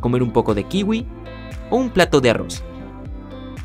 comer 0.01 0.23
un 0.23 0.33
poco 0.33 0.55
de 0.55 0.65
kiwi 0.65 1.07
o 1.71 1.77
un 1.77 1.91
plato 1.91 2.21
de 2.21 2.31
arroz. 2.31 2.63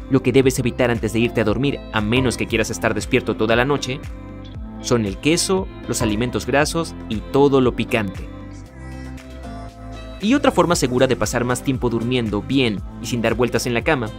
Lo 0.10 0.24
que 0.24 0.32
debes 0.32 0.58
evitar 0.60 0.92
antes 0.92 1.14
de 1.14 1.20
irte 1.20 1.42
a 1.42 1.46
dormir, 1.46 1.80
a 1.94 2.02
menos 2.02 2.38
que 2.38 2.48
quieras 2.48 2.70
estar 2.70 2.94
despierto 2.94 3.36
toda 3.36 3.56
la 3.56 3.66
noche, 3.66 4.00
son 4.82 5.06
el 5.06 5.18
queso, 5.18 5.68
los 5.88 6.02
alimentos 6.02 6.46
grasos 6.46 6.96
y 7.10 7.18
todo 7.18 7.62
lo 7.62 7.76
picante. 7.76 8.28
Y 10.22 10.36
otra 10.36 10.52
forma 10.52 10.76
segura 10.76 11.08
de 11.08 11.16
pasar 11.16 11.44
más 11.44 11.64
tiempo 11.64 11.90
durmiendo 11.90 12.42
bien 12.42 12.80
y 13.02 13.08
sin 13.08 13.22
dar 13.22 13.34
vueltas 13.34 13.66
en 13.66 13.74
la 13.74 13.84
cama 13.84 14.10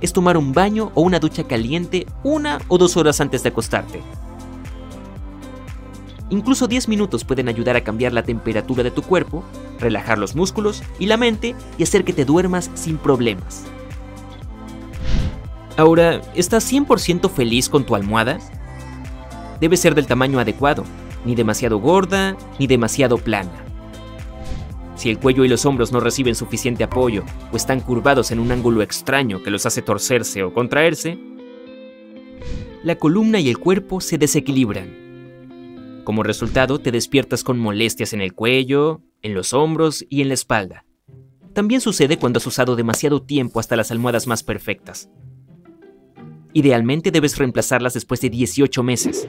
es 0.00 0.12
tomar 0.12 0.36
un 0.36 0.52
baño 0.52 0.92
o 0.94 1.02
una 1.02 1.18
ducha 1.18 1.44
caliente 1.44 2.06
una 2.22 2.60
o 2.68 2.78
dos 2.78 2.96
horas 2.96 3.20
antes 3.20 3.42
de 3.42 3.50
acostarte. 3.50 4.00
Incluso 6.30 6.68
10 6.68 6.88
minutos 6.88 7.24
pueden 7.24 7.48
ayudar 7.48 7.76
a 7.76 7.82
cambiar 7.82 8.12
la 8.12 8.22
temperatura 8.22 8.84
de 8.84 8.92
tu 8.92 9.02
cuerpo, 9.02 9.42
relajar 9.80 10.16
los 10.16 10.36
músculos 10.36 10.82
y 10.98 11.06
la 11.06 11.16
mente 11.16 11.56
y 11.76 11.82
hacer 11.82 12.04
que 12.04 12.12
te 12.12 12.24
duermas 12.24 12.70
sin 12.74 12.98
problemas. 12.98 13.64
Ahora, 15.76 16.20
¿estás 16.34 16.70
100% 16.70 17.30
feliz 17.30 17.68
con 17.68 17.84
tu 17.84 17.96
almohada? 17.96 18.38
Debe 19.60 19.76
ser 19.76 19.94
del 19.94 20.06
tamaño 20.06 20.38
adecuado, 20.38 20.84
ni 21.24 21.34
demasiado 21.34 21.78
gorda 21.78 22.36
ni 22.58 22.66
demasiado 22.66 23.18
plana. 23.18 23.52
Si 24.96 25.10
el 25.10 25.18
cuello 25.18 25.44
y 25.44 25.48
los 25.48 25.64
hombros 25.64 25.92
no 25.92 26.00
reciben 26.00 26.34
suficiente 26.34 26.84
apoyo 26.84 27.24
o 27.52 27.56
están 27.56 27.80
curvados 27.80 28.30
en 28.30 28.40
un 28.40 28.52
ángulo 28.52 28.82
extraño 28.82 29.42
que 29.42 29.50
los 29.50 29.64
hace 29.66 29.82
torcerse 29.82 30.42
o 30.42 30.52
contraerse, 30.52 31.18
la 32.82 32.96
columna 32.96 33.40
y 33.40 33.48
el 33.48 33.58
cuerpo 33.58 34.00
se 34.00 34.18
desequilibran 34.18 35.00
como 36.10 36.24
resultado, 36.24 36.80
te 36.80 36.90
despiertas 36.90 37.44
con 37.44 37.58
molestias 37.58 38.12
en 38.14 38.20
el 38.20 38.34
cuello, 38.34 39.00
en 39.22 39.32
los 39.32 39.52
hombros 39.52 40.04
y 40.08 40.22
en 40.22 40.28
la 40.28 40.34
espalda. 40.34 40.84
También 41.52 41.80
sucede 41.80 42.16
cuando 42.16 42.38
has 42.38 42.46
usado 42.48 42.74
demasiado 42.74 43.22
tiempo 43.22 43.60
hasta 43.60 43.76
las 43.76 43.92
almohadas 43.92 44.26
más 44.26 44.42
perfectas. 44.42 45.08
Idealmente 46.52 47.12
debes 47.12 47.38
reemplazarlas 47.38 47.94
después 47.94 48.20
de 48.20 48.30
18 48.30 48.82
meses. 48.82 49.28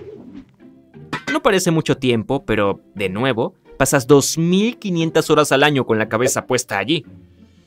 No 1.32 1.42
parece 1.42 1.72
mucho 1.72 1.98
tiempo, 1.98 2.46
pero, 2.46 2.82
de 2.94 3.10
nuevo, 3.10 3.56
pasas 3.78 4.08
2.500 4.08 5.30
horas 5.30 5.52
al 5.52 5.64
año 5.64 5.86
con 5.86 5.98
la 5.98 6.10
cabeza 6.10 6.46
puesta 6.46 6.78
allí. 6.78 7.06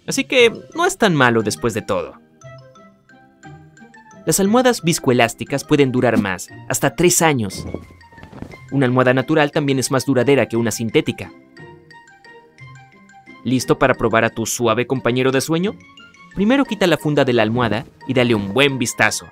Así 0.06 0.24
que 0.24 0.52
no 0.74 0.84
es 0.84 0.98
tan 0.98 1.14
malo 1.14 1.42
después 1.42 1.72
de 1.74 1.82
todo. 1.82 2.14
Las 4.26 4.40
almohadas 4.40 4.82
viscoelásticas 4.82 5.64
pueden 5.64 5.92
durar 5.92 6.18
más, 6.18 6.48
hasta 6.68 6.94
3 6.94 7.22
años, 7.22 7.66
una 8.70 8.86
almohada 8.86 9.14
natural 9.14 9.52
también 9.52 9.78
es 9.78 9.90
más 9.90 10.04
duradera 10.04 10.46
que 10.46 10.56
una 10.56 10.70
sintética. 10.70 11.30
¿Listo 13.44 13.78
para 13.78 13.94
probar 13.94 14.24
a 14.24 14.30
tu 14.30 14.46
suave 14.46 14.86
compañero 14.86 15.30
de 15.30 15.40
sueño? 15.40 15.76
Primero 16.34 16.64
quita 16.64 16.86
la 16.86 16.96
funda 16.96 17.24
de 17.24 17.34
la 17.34 17.42
almohada 17.42 17.86
y 18.08 18.14
dale 18.14 18.34
un 18.34 18.52
buen 18.52 18.78
vistazo. 18.78 19.26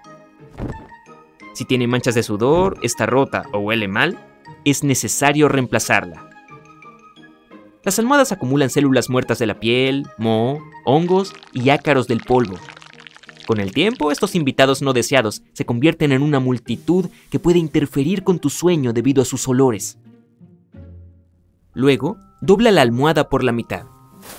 Si 1.52 1.64
tiene 1.64 1.86
manchas 1.86 2.14
de 2.14 2.22
sudor, 2.22 2.78
está 2.82 3.06
rota 3.06 3.44
o 3.52 3.58
huele 3.58 3.88
mal, 3.88 4.18
es 4.64 4.84
necesario 4.84 5.48
reemplazarla. 5.48 6.28
Las 7.84 7.98
almohadas 7.98 8.32
acumulan 8.32 8.70
células 8.70 9.10
muertas 9.10 9.38
de 9.38 9.46
la 9.46 9.58
piel, 9.58 10.06
moho, 10.18 10.60
hongos 10.84 11.32
y 11.52 11.70
ácaros 11.70 12.06
del 12.06 12.20
polvo, 12.20 12.56
con 13.46 13.60
el 13.60 13.72
tiempo, 13.72 14.12
estos 14.12 14.34
invitados 14.34 14.82
no 14.82 14.92
deseados 14.92 15.42
se 15.52 15.66
convierten 15.66 16.12
en 16.12 16.22
una 16.22 16.38
multitud 16.38 17.06
que 17.30 17.40
puede 17.40 17.58
interferir 17.58 18.22
con 18.22 18.38
tu 18.38 18.50
sueño 18.50 18.92
debido 18.92 19.22
a 19.22 19.24
sus 19.24 19.48
olores. 19.48 19.98
Luego, 21.74 22.18
dobla 22.40 22.70
la 22.70 22.82
almohada 22.82 23.28
por 23.28 23.42
la 23.42 23.52
mitad. 23.52 23.86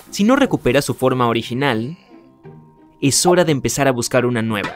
Si 0.10 0.24
no 0.24 0.36
recupera 0.36 0.82
su 0.82 0.94
forma 0.94 1.28
original, 1.28 1.98
es 3.02 3.26
hora 3.26 3.44
de 3.44 3.52
empezar 3.52 3.88
a 3.88 3.92
buscar 3.92 4.26
una 4.26 4.42
nueva. 4.42 4.74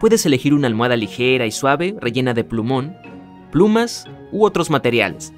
Puedes 0.00 0.24
elegir 0.24 0.54
una 0.54 0.66
almohada 0.66 0.96
ligera 0.96 1.44
y 1.44 1.50
suave, 1.50 1.94
rellena 2.00 2.32
de 2.32 2.42
plumón, 2.42 2.96
plumas 3.52 4.06
u 4.32 4.46
otros 4.46 4.70
materiales. 4.70 5.34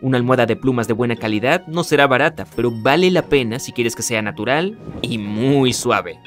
Una 0.00 0.16
almohada 0.16 0.46
de 0.46 0.54
plumas 0.54 0.86
de 0.86 0.94
buena 0.94 1.16
calidad 1.16 1.66
no 1.66 1.82
será 1.82 2.06
barata, 2.06 2.46
pero 2.54 2.70
vale 2.70 3.10
la 3.10 3.22
pena 3.22 3.58
si 3.58 3.72
quieres 3.72 3.96
que 3.96 4.04
sea 4.04 4.22
natural 4.22 4.78
y 5.02 5.18
muy 5.18 5.72
suave. 5.72 6.20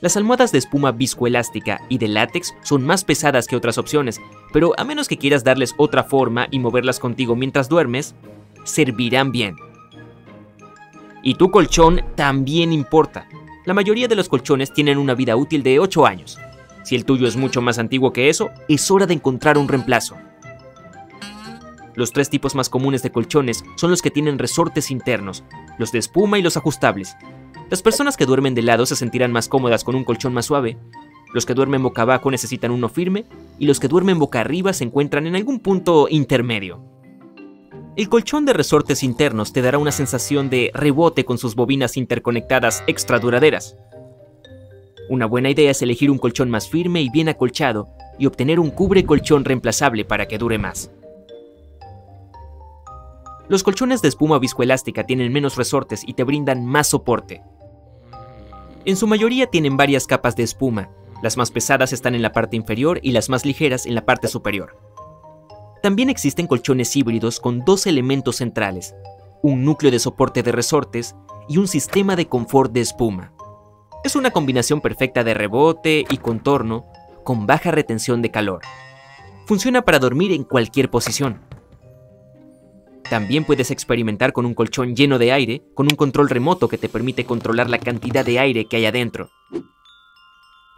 Las 0.00 0.16
almohadas 0.16 0.50
de 0.50 0.58
espuma 0.58 0.90
viscoelástica 0.90 1.80
y 1.88 1.98
de 1.98 2.08
látex 2.08 2.52
son 2.64 2.84
más 2.84 3.04
pesadas 3.04 3.46
que 3.46 3.54
otras 3.54 3.78
opciones, 3.78 4.20
pero 4.52 4.72
a 4.78 4.82
menos 4.82 5.06
que 5.06 5.18
quieras 5.18 5.44
darles 5.44 5.72
otra 5.78 6.02
forma 6.02 6.48
y 6.50 6.58
moverlas 6.58 6.98
contigo 6.98 7.36
mientras 7.36 7.68
duermes, 7.68 8.16
servirán 8.64 9.30
bien. 9.30 9.54
Y 11.22 11.34
tu 11.34 11.52
colchón 11.52 12.02
también 12.16 12.72
importa. 12.72 13.28
La 13.66 13.74
mayoría 13.74 14.06
de 14.06 14.14
los 14.14 14.28
colchones 14.28 14.72
tienen 14.72 14.96
una 14.96 15.16
vida 15.16 15.34
útil 15.34 15.64
de 15.64 15.80
8 15.80 16.06
años. 16.06 16.38
Si 16.84 16.94
el 16.94 17.04
tuyo 17.04 17.26
es 17.26 17.36
mucho 17.36 17.60
más 17.60 17.80
antiguo 17.80 18.12
que 18.12 18.28
eso, 18.28 18.50
es 18.68 18.88
hora 18.92 19.06
de 19.06 19.14
encontrar 19.14 19.58
un 19.58 19.66
reemplazo. 19.66 20.16
Los 21.96 22.12
tres 22.12 22.30
tipos 22.30 22.54
más 22.54 22.68
comunes 22.68 23.02
de 23.02 23.10
colchones 23.10 23.64
son 23.76 23.90
los 23.90 24.02
que 24.02 24.12
tienen 24.12 24.38
resortes 24.38 24.92
internos, 24.92 25.42
los 25.78 25.90
de 25.90 25.98
espuma 25.98 26.38
y 26.38 26.42
los 26.42 26.56
ajustables. 26.56 27.16
Las 27.68 27.82
personas 27.82 28.16
que 28.16 28.24
duermen 28.24 28.54
de 28.54 28.62
lado 28.62 28.86
se 28.86 28.94
sentirán 28.94 29.32
más 29.32 29.48
cómodas 29.48 29.82
con 29.82 29.96
un 29.96 30.04
colchón 30.04 30.32
más 30.32 30.46
suave. 30.46 30.78
Los 31.34 31.44
que 31.44 31.54
duermen 31.54 31.82
boca 31.82 32.02
abajo 32.02 32.30
necesitan 32.30 32.70
uno 32.70 32.88
firme 32.88 33.24
y 33.58 33.66
los 33.66 33.80
que 33.80 33.88
duermen 33.88 34.20
boca 34.20 34.40
arriba 34.40 34.74
se 34.74 34.84
encuentran 34.84 35.26
en 35.26 35.34
algún 35.34 35.58
punto 35.58 36.06
intermedio. 36.08 36.95
El 37.96 38.10
colchón 38.10 38.44
de 38.44 38.52
resortes 38.52 39.02
internos 39.02 39.54
te 39.54 39.62
dará 39.62 39.78
una 39.78 39.90
sensación 39.90 40.50
de 40.50 40.70
rebote 40.74 41.24
con 41.24 41.38
sus 41.38 41.54
bobinas 41.54 41.96
interconectadas 41.96 42.84
extra 42.86 43.18
duraderas. 43.18 43.74
Una 45.08 45.24
buena 45.24 45.48
idea 45.48 45.70
es 45.70 45.80
elegir 45.80 46.10
un 46.10 46.18
colchón 46.18 46.50
más 46.50 46.68
firme 46.68 47.00
y 47.00 47.08
bien 47.08 47.30
acolchado 47.30 47.88
y 48.18 48.26
obtener 48.26 48.60
un 48.60 48.70
cubre 48.70 49.06
colchón 49.06 49.46
reemplazable 49.46 50.04
para 50.04 50.28
que 50.28 50.36
dure 50.36 50.58
más. 50.58 50.90
Los 53.48 53.62
colchones 53.62 54.02
de 54.02 54.08
espuma 54.08 54.38
viscoelástica 54.38 55.04
tienen 55.04 55.32
menos 55.32 55.56
resortes 55.56 56.02
y 56.06 56.12
te 56.12 56.24
brindan 56.24 56.66
más 56.66 56.88
soporte. 56.88 57.42
En 58.84 58.96
su 58.96 59.06
mayoría 59.06 59.46
tienen 59.46 59.78
varias 59.78 60.06
capas 60.06 60.36
de 60.36 60.42
espuma, 60.42 60.90
las 61.22 61.38
más 61.38 61.50
pesadas 61.50 61.94
están 61.94 62.14
en 62.14 62.20
la 62.20 62.32
parte 62.32 62.56
inferior 62.56 63.00
y 63.02 63.12
las 63.12 63.30
más 63.30 63.46
ligeras 63.46 63.86
en 63.86 63.94
la 63.94 64.04
parte 64.04 64.28
superior. 64.28 64.85
También 65.86 66.10
existen 66.10 66.48
colchones 66.48 66.96
híbridos 66.96 67.38
con 67.38 67.64
dos 67.64 67.86
elementos 67.86 68.34
centrales, 68.34 68.96
un 69.40 69.64
núcleo 69.64 69.92
de 69.92 70.00
soporte 70.00 70.42
de 70.42 70.50
resortes 70.50 71.14
y 71.48 71.58
un 71.58 71.68
sistema 71.68 72.16
de 72.16 72.26
confort 72.26 72.72
de 72.72 72.80
espuma. 72.80 73.32
Es 74.02 74.16
una 74.16 74.32
combinación 74.32 74.80
perfecta 74.80 75.22
de 75.22 75.32
rebote 75.32 76.04
y 76.10 76.16
contorno 76.16 76.86
con 77.22 77.46
baja 77.46 77.70
retención 77.70 78.20
de 78.20 78.32
calor. 78.32 78.62
Funciona 79.46 79.82
para 79.82 80.00
dormir 80.00 80.32
en 80.32 80.42
cualquier 80.42 80.90
posición. 80.90 81.40
También 83.08 83.44
puedes 83.44 83.70
experimentar 83.70 84.32
con 84.32 84.44
un 84.44 84.54
colchón 84.54 84.96
lleno 84.96 85.20
de 85.20 85.30
aire, 85.30 85.62
con 85.74 85.86
un 85.86 85.94
control 85.94 86.28
remoto 86.28 86.66
que 86.66 86.78
te 86.78 86.88
permite 86.88 87.26
controlar 87.26 87.70
la 87.70 87.78
cantidad 87.78 88.24
de 88.24 88.40
aire 88.40 88.64
que 88.64 88.78
hay 88.78 88.86
adentro. 88.86 89.30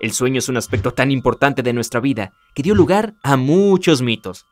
El 0.00 0.12
sueño 0.12 0.40
es 0.40 0.50
un 0.50 0.58
aspecto 0.58 0.92
tan 0.92 1.10
importante 1.10 1.62
de 1.62 1.72
nuestra 1.72 1.98
vida 1.98 2.34
que 2.54 2.62
dio 2.62 2.74
lugar 2.74 3.14
a 3.22 3.38
muchos 3.38 4.02
mitos. 4.02 4.44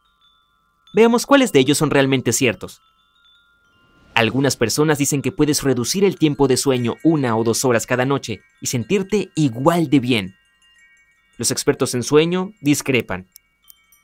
Veamos 0.97 1.27
cuáles 1.27 1.53
de 1.53 1.61
ellos 1.61 1.77
son 1.77 1.91
realmente 1.91 2.33
ciertos. 2.33 2.81
Algunas 4.15 4.57
personas 4.57 4.97
dicen 4.97 5.21
que 5.21 5.31
puedes 5.31 5.63
reducir 5.63 6.05
el 6.05 6.17
tiempo 6.17 6.49
de 6.49 6.57
sueño 6.57 6.97
una 7.05 7.37
o 7.37 7.45
dos 7.45 7.67
horas 7.67 7.85
cada 7.85 8.07
noche 8.07 8.41
y 8.63 8.69
sentirte 8.69 9.29
igual 9.35 9.91
de 9.91 10.01
bien. 10.01 10.37
Los 11.37 11.51
expertos 11.51 11.95
en 11.95 12.03
sueño 12.03 12.55
discrepan. 12.63 13.29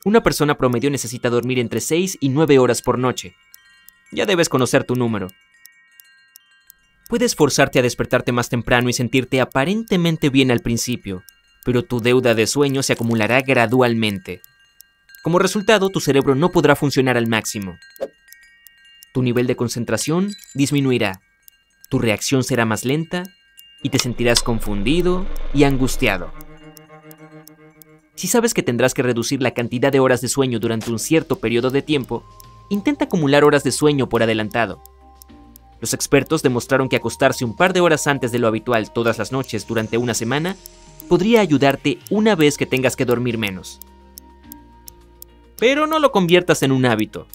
Una 0.05 0.22
persona 0.22 0.59
promedio 0.59 0.90
necesita 0.90 1.31
dormir 1.31 1.59
entre 1.61 1.81
6 1.81 2.18
y 2.20 2.28
9 2.28 2.59
horas 2.59 2.83
por 2.83 2.98
noche, 2.98 3.35
ya 4.11 4.26
debes 4.26 4.50
conocer 4.50 4.85
tu 4.85 4.94
número. 4.94 5.28
Puedes 7.09 7.35
forzarte 7.35 7.78
a 7.78 7.83
despertarte 7.83 8.33
más 8.33 8.50
temprano 8.50 8.90
y 8.90 8.92
sentirte 8.92 9.40
aparentemente 9.40 10.28
bien 10.28 10.50
al 10.50 10.61
principio, 10.61 11.24
pero 11.64 11.85
tu 11.85 12.00
deuda 12.00 12.35
de 12.35 12.46
sueño 12.46 12.83
se 12.83 12.92
acumulará 12.92 13.40
gradualmente. 13.40 14.42
Como 15.22 15.38
resultado, 15.38 15.88
tu 15.88 16.00
cerebro 16.00 16.35
no 16.35 16.50
podrá 16.50 16.74
funcionar 16.74 17.16
al 17.16 17.28
máximo. 17.28 17.78
Tu 19.12 19.22
nivel 19.22 19.46
de 19.46 19.54
concentración 19.54 20.35
disminuirá, 20.54 21.20
tu 21.88 22.00
reacción 22.00 22.42
será 22.42 22.64
más 22.64 22.85
lenta 22.85 23.22
y 23.82 23.90
te 23.90 24.00
sentirás 24.00 24.42
confundido 24.42 25.24
y 25.54 25.62
angustiado. 25.62 26.32
Si 28.16 28.26
sabes 28.26 28.52
que 28.52 28.64
tendrás 28.64 28.94
que 28.94 29.02
reducir 29.02 29.42
la 29.42 29.52
cantidad 29.52 29.92
de 29.92 30.00
horas 30.00 30.22
de 30.22 30.28
sueño 30.28 30.58
durante 30.58 30.90
un 30.90 30.98
cierto 30.98 31.37
periodo 31.37 31.70
de 31.70 31.82
tiempo, 31.82 32.24
intenta 32.68 33.04
acumular 33.04 33.44
horas 33.44 33.62
de 33.62 33.70
sueño 33.70 34.08
por 34.08 34.24
adelantado. 34.24 34.82
Los 35.80 35.94
expertos 35.94 36.42
demostraron 36.42 36.88
que 36.88 36.96
acostarse 36.96 37.44
un 37.44 37.56
par 37.56 37.72
de 37.72 37.80
horas 37.80 38.08
antes 38.08 38.32
de 38.32 38.40
lo 38.40 38.48
habitual 38.48 38.92
todas 38.92 39.18
las 39.18 39.30
noches 39.30 39.68
durante 39.68 39.98
una 39.98 40.14
semana 40.14 40.56
podría 41.08 41.40
ayudarte 41.40 41.98
una 42.11 42.35
vez 42.35 42.56
que 42.56 42.66
tengas 42.66 42.96
que 42.96 43.04
dormir 43.04 43.38
menos. 43.38 43.78
Pero 45.62 45.87
no 45.87 46.01
lo 46.01 46.11
conviertas 46.11 46.64
en 46.64 46.72
un 46.72 46.85
hábito. 46.87 47.29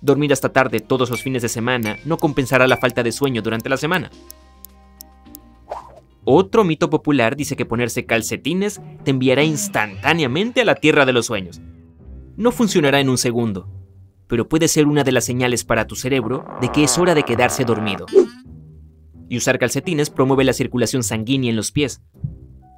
Dormir 0.00 0.32
hasta 0.32 0.52
tarde 0.52 0.80
todos 0.80 1.10
los 1.10 1.22
fines 1.22 1.42
de 1.42 1.48
semana 1.48 1.98
no 2.04 2.16
compensará 2.16 2.66
la 2.66 2.76
falta 2.76 3.04
de 3.04 3.12
sueño 3.12 3.40
durante 3.40 3.68
la 3.68 3.76
semana. 3.76 4.10
Otro 6.24 6.64
mito 6.64 6.90
popular 6.90 7.36
dice 7.36 7.54
que 7.54 7.64
ponerse 7.64 8.06
calcetines 8.06 8.80
te 9.04 9.12
enviará 9.12 9.44
instantáneamente 9.44 10.62
a 10.62 10.64
la 10.64 10.74
tierra 10.74 11.06
de 11.06 11.12
los 11.12 11.26
sueños. 11.26 11.60
No 12.36 12.50
funcionará 12.50 12.98
en 12.98 13.08
un 13.08 13.18
segundo 13.18 13.68
pero 14.30 14.48
puede 14.48 14.68
ser 14.68 14.86
una 14.86 15.02
de 15.02 15.10
las 15.10 15.24
señales 15.24 15.64
para 15.64 15.88
tu 15.88 15.96
cerebro 15.96 16.46
de 16.60 16.70
que 16.70 16.84
es 16.84 16.96
hora 16.98 17.16
de 17.16 17.24
quedarse 17.24 17.64
dormido. 17.64 18.06
Y 19.28 19.36
usar 19.36 19.58
calcetines 19.58 20.08
promueve 20.08 20.44
la 20.44 20.52
circulación 20.52 21.02
sanguínea 21.02 21.50
en 21.50 21.56
los 21.56 21.72
pies. 21.72 22.00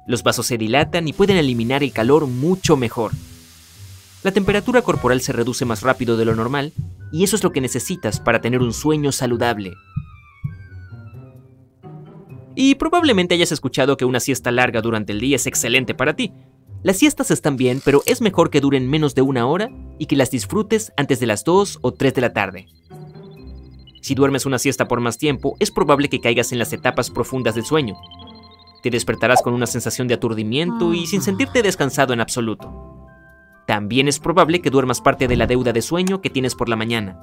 Los 0.07 0.23
vasos 0.23 0.47
se 0.47 0.57
dilatan 0.57 1.07
y 1.07 1.13
pueden 1.13 1.37
eliminar 1.37 1.83
el 1.83 1.93
calor 1.93 2.25
mucho 2.25 2.75
mejor. 2.75 3.11
La 4.23 4.31
temperatura 4.31 4.81
corporal 4.81 5.19
se 5.19 5.33
reduce 5.33 5.65
más 5.65 5.81
rápido 5.81 6.15
de 6.15 6.23
lo 6.23 6.33
normal 6.33 6.71
y 7.11 7.25
eso 7.25 7.35
es 7.35 7.43
lo 7.43 7.51
que 7.51 7.59
necesitas 7.59 8.21
para 8.21 8.39
tener 8.39 8.61
un 8.61 8.71
sueño 8.71 9.11
saludable. 9.11 9.73
Y 12.55 12.75
probablemente 12.75 13.35
hayas 13.35 13.51
escuchado 13.51 13.97
que 13.97 14.05
una 14.05 14.21
siesta 14.21 14.49
larga 14.51 14.81
durante 14.81 15.11
el 15.11 15.19
día 15.19 15.35
es 15.35 15.45
excelente 15.45 15.93
para 15.93 16.15
ti. 16.15 16.31
Las 16.83 16.97
siestas 16.97 17.31
están 17.31 17.57
bien, 17.57 17.81
pero 17.83 18.01
es 18.05 18.21
mejor 18.21 18.49
que 18.49 18.61
duren 18.61 18.89
menos 18.89 19.13
de 19.13 19.23
una 19.23 19.45
hora 19.45 19.69
y 19.99 20.05
que 20.05 20.15
las 20.15 20.31
disfrutes 20.31 20.93
antes 20.95 21.19
de 21.19 21.27
las 21.27 21.43
2 21.43 21.79
o 21.81 21.91
3 21.93 22.13
de 22.13 22.21
la 22.21 22.33
tarde. 22.33 22.67
Si 24.01 24.15
duermes 24.15 24.45
una 24.45 24.59
siesta 24.59 24.87
por 24.87 25.01
más 25.01 25.17
tiempo, 25.17 25.57
es 25.59 25.71
probable 25.71 26.09
que 26.09 26.21
caigas 26.21 26.53
en 26.53 26.59
las 26.59 26.71
etapas 26.71 27.09
profundas 27.09 27.55
del 27.55 27.65
sueño. 27.65 27.95
Te 28.83 28.89
despertarás 28.89 29.41
con 29.41 29.53
una 29.53 29.67
sensación 29.67 30.07
de 30.07 30.13
aturdimiento 30.13 30.93
y 30.93 31.07
sin 31.07 31.21
sentirte 31.21 31.61
descansado 31.61 32.13
en 32.13 32.21
absoluto 32.21 33.02
también 33.65 34.07
es 34.07 34.19
probable 34.19 34.61
que 34.61 34.69
duermas 34.69 35.01
parte 35.01 35.27
de 35.27 35.37
la 35.37 35.47
deuda 35.47 35.71
de 35.71 35.81
sueño 35.81 36.21
que 36.21 36.29
tienes 36.29 36.55
por 36.55 36.67
la 36.67 36.75
mañana. 36.75 37.19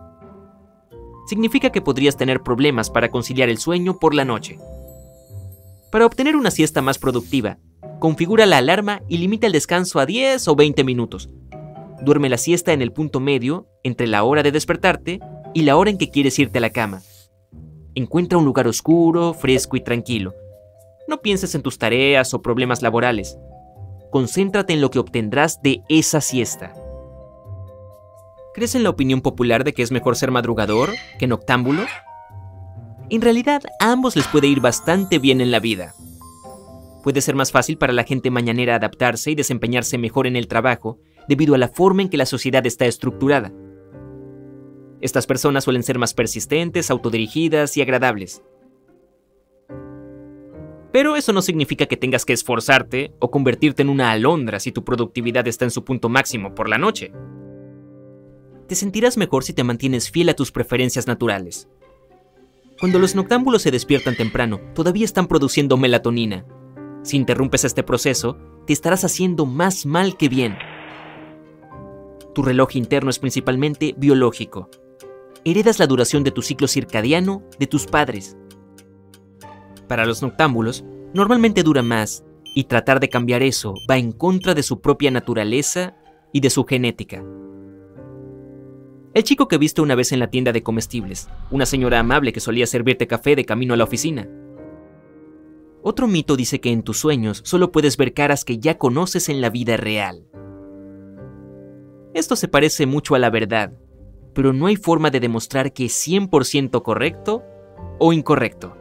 Significa 1.26 1.70
que 1.70 1.82
podrías 1.82 2.16
tener 2.16 2.42
problemas 2.42 2.90
para 2.90 3.10
conciliar 3.10 3.48
el 3.48 3.58
sueño 3.58 3.98
por 3.98 4.14
la 4.14 4.24
noche. 4.24 4.58
Para 5.92 6.06
obtener 6.06 6.36
una 6.36 6.50
siesta 6.50 6.80
más 6.82 6.98
productiva, 6.98 7.58
configura 7.98 8.46
la 8.46 8.58
alarma 8.58 9.02
y 9.08 9.18
limita 9.18 9.46
el 9.46 9.52
descanso 9.52 10.00
a 10.00 10.06
10 10.06 10.48
o 10.48 10.56
20 10.56 10.82
minutos. 10.82 11.28
Duerme 12.02 12.30
la 12.30 12.38
siesta 12.38 12.72
en 12.72 12.80
el 12.80 12.92
punto 12.92 13.20
medio 13.20 13.68
entre 13.82 14.06
la 14.06 14.24
hora 14.24 14.42
de 14.42 14.52
despertarte 14.52 15.20
y 15.52 15.62
la 15.62 15.76
hora 15.76 15.90
en 15.90 15.98
que 15.98 16.10
quieres 16.10 16.38
irte 16.38 16.58
a 16.58 16.62
la 16.62 16.70
cama. 16.70 17.02
Encuentra 17.94 18.38
un 18.38 18.46
lugar 18.46 18.66
oscuro, 18.66 19.34
fresco 19.34 19.76
y 19.76 19.80
tranquilo. 19.82 20.32
No 21.06 21.20
pienses 21.20 21.54
en 21.54 21.62
tus 21.62 21.76
tareas 21.76 22.32
o 22.32 22.40
problemas 22.40 22.82
laborales 22.82 23.36
concéntrate 24.10 24.72
en 24.72 24.80
lo 24.80 24.90
que 24.90 24.98
obtendrás 24.98 25.62
de 25.62 25.82
esa 25.88 26.20
siesta. 26.20 26.74
¿Crees 28.54 28.74
en 28.74 28.82
la 28.82 28.90
opinión 28.90 29.20
popular 29.20 29.64
de 29.64 29.72
que 29.72 29.82
es 29.82 29.92
mejor 29.92 30.16
ser 30.16 30.30
madrugador 30.30 30.90
que 31.18 31.26
noctámbulo? 31.26 31.82
En 33.08 33.20
realidad, 33.20 33.62
a 33.80 33.92
ambos 33.92 34.16
les 34.16 34.26
puede 34.28 34.48
ir 34.48 34.60
bastante 34.60 35.18
bien 35.18 35.40
en 35.40 35.50
la 35.50 35.60
vida. 35.60 35.94
Puede 37.02 37.20
ser 37.20 37.34
más 37.34 37.52
fácil 37.52 37.78
para 37.78 37.92
la 37.92 38.04
gente 38.04 38.30
mañanera 38.30 38.74
adaptarse 38.74 39.30
y 39.30 39.34
desempeñarse 39.34 39.98
mejor 39.98 40.26
en 40.26 40.36
el 40.36 40.48
trabajo 40.48 40.98
debido 41.28 41.54
a 41.54 41.58
la 41.58 41.68
forma 41.68 42.02
en 42.02 42.08
que 42.08 42.16
la 42.16 42.26
sociedad 42.26 42.66
está 42.66 42.86
estructurada. 42.86 43.52
Estas 45.00 45.26
personas 45.26 45.64
suelen 45.64 45.82
ser 45.82 45.98
más 45.98 46.12
persistentes, 46.12 46.90
autodirigidas 46.90 47.76
y 47.76 47.82
agradables. 47.82 48.42
Pero 50.92 51.14
eso 51.16 51.32
no 51.32 51.42
significa 51.42 51.86
que 51.86 51.96
tengas 51.96 52.24
que 52.24 52.32
esforzarte 52.32 53.12
o 53.20 53.30
convertirte 53.30 53.82
en 53.82 53.88
una 53.88 54.10
alondra 54.10 54.58
si 54.58 54.72
tu 54.72 54.84
productividad 54.84 55.46
está 55.46 55.64
en 55.64 55.70
su 55.70 55.84
punto 55.84 56.08
máximo 56.08 56.54
por 56.54 56.68
la 56.68 56.78
noche. 56.78 57.12
Te 58.66 58.74
sentirás 58.74 59.16
mejor 59.16 59.44
si 59.44 59.52
te 59.52 59.64
mantienes 59.64 60.10
fiel 60.10 60.28
a 60.30 60.34
tus 60.34 60.50
preferencias 60.50 61.06
naturales. 61.06 61.68
Cuando 62.80 62.98
los 62.98 63.14
noctámbulos 63.14 63.62
se 63.62 63.70
despiertan 63.70 64.16
temprano, 64.16 64.60
todavía 64.74 65.04
están 65.04 65.28
produciendo 65.28 65.76
melatonina. 65.76 66.44
Si 67.02 67.16
interrumpes 67.16 67.64
este 67.64 67.82
proceso, 67.82 68.38
te 68.66 68.72
estarás 68.72 69.04
haciendo 69.04 69.46
más 69.46 69.86
mal 69.86 70.16
que 70.16 70.28
bien. 70.28 70.56
Tu 72.34 72.42
reloj 72.42 72.76
interno 72.76 73.10
es 73.10 73.18
principalmente 73.18 73.94
biológico. 73.96 74.70
Heredas 75.44 75.78
la 75.78 75.86
duración 75.86 76.24
de 76.24 76.30
tu 76.30 76.42
ciclo 76.42 76.68
circadiano 76.68 77.42
de 77.58 77.66
tus 77.66 77.86
padres 77.86 78.36
para 79.90 80.06
los 80.06 80.22
noctámbulos 80.22 80.84
normalmente 81.14 81.64
dura 81.64 81.82
más, 81.82 82.24
y 82.54 82.64
tratar 82.64 83.00
de 83.00 83.08
cambiar 83.08 83.42
eso 83.42 83.74
va 83.90 83.98
en 83.98 84.12
contra 84.12 84.54
de 84.54 84.62
su 84.62 84.80
propia 84.80 85.10
naturaleza 85.10 85.96
y 86.32 86.38
de 86.38 86.48
su 86.48 86.64
genética. 86.64 87.24
El 89.14 89.24
chico 89.24 89.48
que 89.48 89.58
viste 89.58 89.80
una 89.80 89.96
vez 89.96 90.12
en 90.12 90.20
la 90.20 90.30
tienda 90.30 90.52
de 90.52 90.62
comestibles, 90.62 91.28
una 91.50 91.66
señora 91.66 91.98
amable 91.98 92.32
que 92.32 92.38
solía 92.38 92.68
servirte 92.68 93.08
café 93.08 93.34
de 93.34 93.44
camino 93.44 93.74
a 93.74 93.76
la 93.76 93.82
oficina. 93.82 94.28
Otro 95.82 96.06
mito 96.06 96.36
dice 96.36 96.60
que 96.60 96.70
en 96.70 96.84
tus 96.84 96.98
sueños 96.98 97.42
solo 97.44 97.72
puedes 97.72 97.96
ver 97.96 98.14
caras 98.14 98.44
que 98.44 98.58
ya 98.58 98.78
conoces 98.78 99.28
en 99.28 99.40
la 99.40 99.50
vida 99.50 99.76
real. 99.76 100.24
Esto 102.14 102.36
se 102.36 102.46
parece 102.46 102.86
mucho 102.86 103.16
a 103.16 103.18
la 103.18 103.30
verdad, 103.30 103.72
pero 104.34 104.52
no 104.52 104.66
hay 104.66 104.76
forma 104.76 105.10
de 105.10 105.18
demostrar 105.18 105.72
que 105.72 105.86
es 105.86 106.06
100% 106.06 106.80
correcto 106.80 107.42
o 107.98 108.12
incorrecto. 108.12 108.79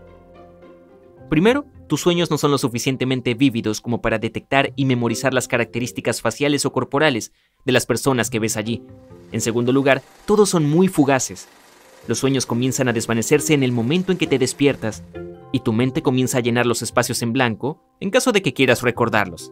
Primero, 1.29 1.65
tus 1.87 2.01
sueños 2.01 2.31
no 2.31 2.37
son 2.39 2.51
lo 2.51 2.57
suficientemente 2.57 3.35
vívidos 3.35 3.81
como 3.81 4.01
para 4.01 4.17
detectar 4.17 4.73
y 4.75 4.85
memorizar 4.85 5.33
las 5.33 5.47
características 5.47 6.21
faciales 6.21 6.65
o 6.65 6.71
corporales 6.71 7.31
de 7.65 7.71
las 7.71 7.85
personas 7.85 8.29
que 8.29 8.39
ves 8.39 8.57
allí. 8.57 8.83
En 9.31 9.41
segundo 9.41 9.71
lugar, 9.71 10.01
todos 10.25 10.49
son 10.49 10.67
muy 10.67 10.87
fugaces. 10.87 11.47
Los 12.07 12.17
sueños 12.17 12.47
comienzan 12.47 12.87
a 12.87 12.93
desvanecerse 12.93 13.53
en 13.53 13.61
el 13.61 13.71
momento 13.71 14.11
en 14.11 14.17
que 14.17 14.25
te 14.25 14.39
despiertas, 14.39 15.03
y 15.51 15.59
tu 15.59 15.73
mente 15.73 16.01
comienza 16.01 16.39
a 16.39 16.41
llenar 16.41 16.65
los 16.65 16.81
espacios 16.81 17.21
en 17.21 17.33
blanco 17.33 17.81
en 17.99 18.09
caso 18.09 18.31
de 18.31 18.41
que 18.41 18.53
quieras 18.53 18.81
recordarlos. 18.81 19.51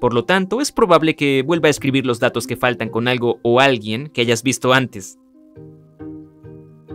Por 0.00 0.14
lo 0.14 0.24
tanto, 0.24 0.60
es 0.60 0.72
probable 0.72 1.14
que 1.14 1.42
vuelva 1.42 1.68
a 1.68 1.70
escribir 1.70 2.04
los 2.04 2.18
datos 2.18 2.46
que 2.46 2.56
faltan 2.56 2.88
con 2.88 3.06
algo 3.06 3.38
o 3.42 3.60
alguien 3.60 4.08
que 4.08 4.22
hayas 4.22 4.42
visto 4.42 4.72
antes. 4.72 5.18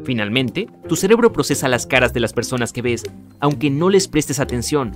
Finalmente, 0.03 0.67
tu 0.87 0.95
cerebro 0.95 1.33
procesa 1.33 1.67
las 1.67 1.85
caras 1.85 2.13
de 2.13 2.19
las 2.19 2.33
personas 2.33 2.73
que 2.73 2.81
ves, 2.81 3.03
aunque 3.39 3.69
no 3.69 3.89
les 3.89 4.07
prestes 4.07 4.39
atención. 4.39 4.93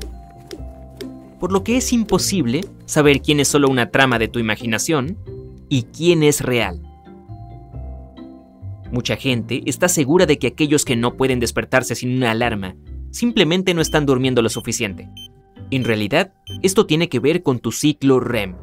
Por 1.40 1.52
lo 1.52 1.64
que 1.64 1.78
es 1.78 1.92
imposible 1.92 2.62
saber 2.86 3.22
quién 3.22 3.40
es 3.40 3.48
solo 3.48 3.68
una 3.68 3.90
trama 3.90 4.20
de 4.20 4.28
tu 4.28 4.40
imaginación 4.40 5.18
y 5.70 5.84
quién 5.84 6.24
es 6.24 6.42
real. 6.42 6.82
Mucha 8.92 9.16
gente 9.16 9.64
está 9.66 9.88
segura 9.88 10.26
de 10.26 10.38
que 10.38 10.48
aquellos 10.48 10.86
que 10.86 10.98
no 10.98 11.16
pueden 11.16 11.40
despertarse 11.40 11.96
sin 11.96 12.16
una 12.16 12.32
alarma 12.32 12.76
simplemente 13.10 13.74
no 13.74 13.82
están 13.82 14.06
durmiendo 14.06 14.42
lo 14.42 14.50
suficiente. 14.50 15.10
En 15.72 15.86
realidad, 15.86 16.34
esto 16.62 16.86
tiene 16.86 17.08
que 17.08 17.20
ver 17.20 17.44
con 17.44 17.60
tu 17.60 17.72
ciclo 17.72 18.20
REM. 18.20 18.56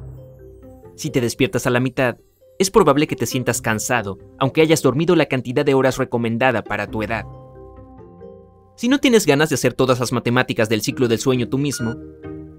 Si 0.97 1.11
te 1.11 1.21
despiertas 1.21 1.67
a 1.67 1.71
la 1.71 1.81
mitad, 1.81 2.19
es 2.59 2.71
probable 2.71 3.07
que 3.07 3.17
te 3.17 3.27
sientas 3.27 3.63
cansado, 3.63 4.19
aunque 4.39 4.61
hayas 4.61 4.83
dormido 4.83 5.15
la 5.15 5.27
cantidad 5.27 5.65
de 5.65 5.75
horas 5.75 5.97
recomendada 5.97 6.63
para 6.63 6.89
tu 6.89 7.03
edad. 7.03 7.25
Si 8.75 8.89
no 8.89 8.99
tienes 8.99 9.27
ganas 9.27 9.49
de 9.49 9.55
hacer 9.55 9.75
todas 9.75 10.01
las 10.01 10.13
matemáticas 10.13 10.69
del 10.69 10.83
ciclo 10.83 11.09
del 11.09 11.19
sueño 11.19 11.49
tú 11.49 11.59
mismo, 11.59 11.95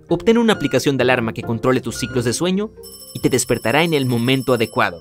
obtén 0.10 0.38
una 0.38 0.54
aplicación 0.54 0.98
de 0.98 1.04
alarma 1.04 1.34
que 1.34 1.44
controle 1.44 1.82
tus 1.82 1.98
ciclos 1.98 2.26
de 2.26 2.34
sueño 2.34 2.72
y 3.14 3.22
te 3.22 3.30
despertará 3.30 3.84
en 3.84 3.94
el 3.94 4.06
momento 4.06 4.54
adecuado. 4.54 5.00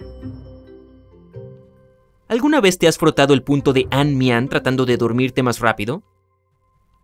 ¿Alguna 2.28 2.60
vez 2.60 2.78
te 2.78 2.88
has 2.88 2.98
frotado 2.98 3.34
el 3.34 3.42
punto 3.42 3.72
de 3.72 3.88
An 3.90 4.48
tratando 4.48 4.84
de 4.84 4.96
dormirte 4.96 5.42
más 5.42 5.60
rápido? 5.60 6.02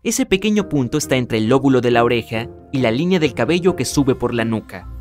Ese 0.03 0.25
pequeño 0.25 0.69
punto 0.69 0.99
está 0.99 1.15
entre 1.15 1.39
el 1.39 1.49
lóbulo 1.49 1.81
de 1.81 1.91
la 1.91 2.03
oreja 2.03 2.47
y 2.71 2.79
la 2.79 2.91
línea 2.91 3.19
del 3.19 3.33
cabello 3.33 3.75
que 3.75 3.85
sube 3.85 4.13
por 4.13 4.33
la 4.33 4.45
nuca. 4.45 4.94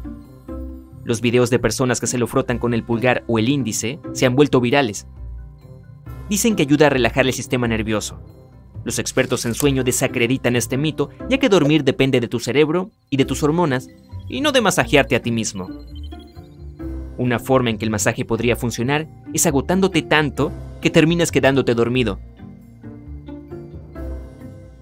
Los 1.05 1.21
videos 1.21 1.51
de 1.51 1.59
personas 1.59 2.01
que 2.01 2.07
se 2.07 2.17
lo 2.17 2.27
frotan 2.27 2.59
con 2.59 2.73
el 2.73 2.83
pulgar 2.83 3.25
o 3.27 3.39
el 3.39 3.51
índice 3.51 4.01
se 4.15 4.25
han 4.25 4.35
vuelto 4.35 4.61
virales. 4.61 5.07
Dicen 6.31 6.57
que 6.57 6.63
ayuda 6.63 6.87
a 6.87 6.91
relajar 6.91 7.27
el 7.27 7.35
sistema 7.35 7.69
nervioso. 7.69 8.19
Los 8.85 8.99
expertos 8.99 9.45
en 9.45 9.55
sueño 9.55 9.85
desacreditan 9.85 10.57
este 10.57 10.79
mito, 10.79 11.11
ya 11.29 11.37
que 11.37 11.51
dormir 11.51 11.85
depende 11.85 12.21
de 12.21 12.29
tu 12.29 12.41
cerebro 12.41 12.91
y 13.11 13.19
de 13.19 13.27
tus 13.27 13.43
hormonas, 13.43 13.89
y 14.29 14.41
no 14.41 14.51
de 14.51 14.63
masajearte 14.63 15.15
a 15.15 15.21
ti 15.21 15.31
mismo. 15.31 15.69
Una 17.19 17.39
forma 17.39 17.69
en 17.69 17.77
que 17.77 17.85
el 17.85 17.91
masaje 17.91 18.25
podría 18.25 18.57
funcionar 18.57 19.07
es 19.35 19.47
agotándote 19.47 20.01
tanto 20.01 20.53
que 20.81 20.89
terminas 20.89 21.31
quedándote 21.31 21.75
dormido. 21.75 22.19